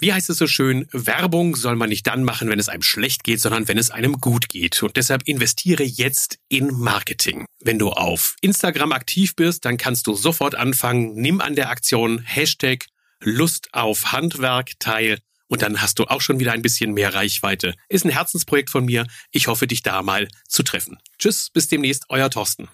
Wie 0.00 0.12
heißt 0.12 0.28
es 0.28 0.38
so 0.38 0.48
schön, 0.48 0.88
Werbung 0.90 1.54
soll 1.54 1.76
man 1.76 1.88
nicht 1.88 2.06
dann 2.06 2.24
machen, 2.24 2.48
wenn 2.48 2.58
es 2.58 2.68
einem 2.68 2.82
schlecht 2.82 3.22
geht, 3.22 3.40
sondern 3.40 3.68
wenn 3.68 3.78
es 3.78 3.90
einem 3.92 4.14
gut 4.14 4.48
geht. 4.48 4.82
Und 4.82 4.96
deshalb 4.96 5.22
investiere 5.26 5.84
jetzt 5.84 6.38
in 6.48 6.72
Marketing. 6.72 7.46
Wenn 7.60 7.78
du 7.78 7.90
auf 7.90 8.34
Instagram 8.40 8.90
aktiv 8.92 9.36
bist, 9.36 9.64
dann 9.64 9.76
kannst 9.76 10.08
du 10.08 10.14
sofort 10.14 10.56
anfangen, 10.56 11.14
nimm 11.14 11.40
an 11.40 11.54
der 11.54 11.70
Aktion 11.70 12.18
Hashtag 12.18 12.86
Lust 13.24 13.68
auf 13.72 14.12
Handwerk 14.12 14.78
teil 14.78 15.18
und 15.48 15.62
dann 15.62 15.80
hast 15.80 15.98
du 15.98 16.04
auch 16.04 16.20
schon 16.20 16.40
wieder 16.40 16.52
ein 16.52 16.62
bisschen 16.62 16.92
mehr 16.92 17.14
Reichweite. 17.14 17.74
Ist 17.88 18.04
ein 18.04 18.10
Herzensprojekt 18.10 18.70
von 18.70 18.84
mir. 18.84 19.06
Ich 19.30 19.46
hoffe, 19.46 19.66
dich 19.66 19.82
da 19.82 20.02
mal 20.02 20.28
zu 20.48 20.62
treffen. 20.62 20.98
Tschüss, 21.18 21.50
bis 21.50 21.68
demnächst, 21.68 22.04
euer 22.08 22.30
Thorsten. 22.30 22.68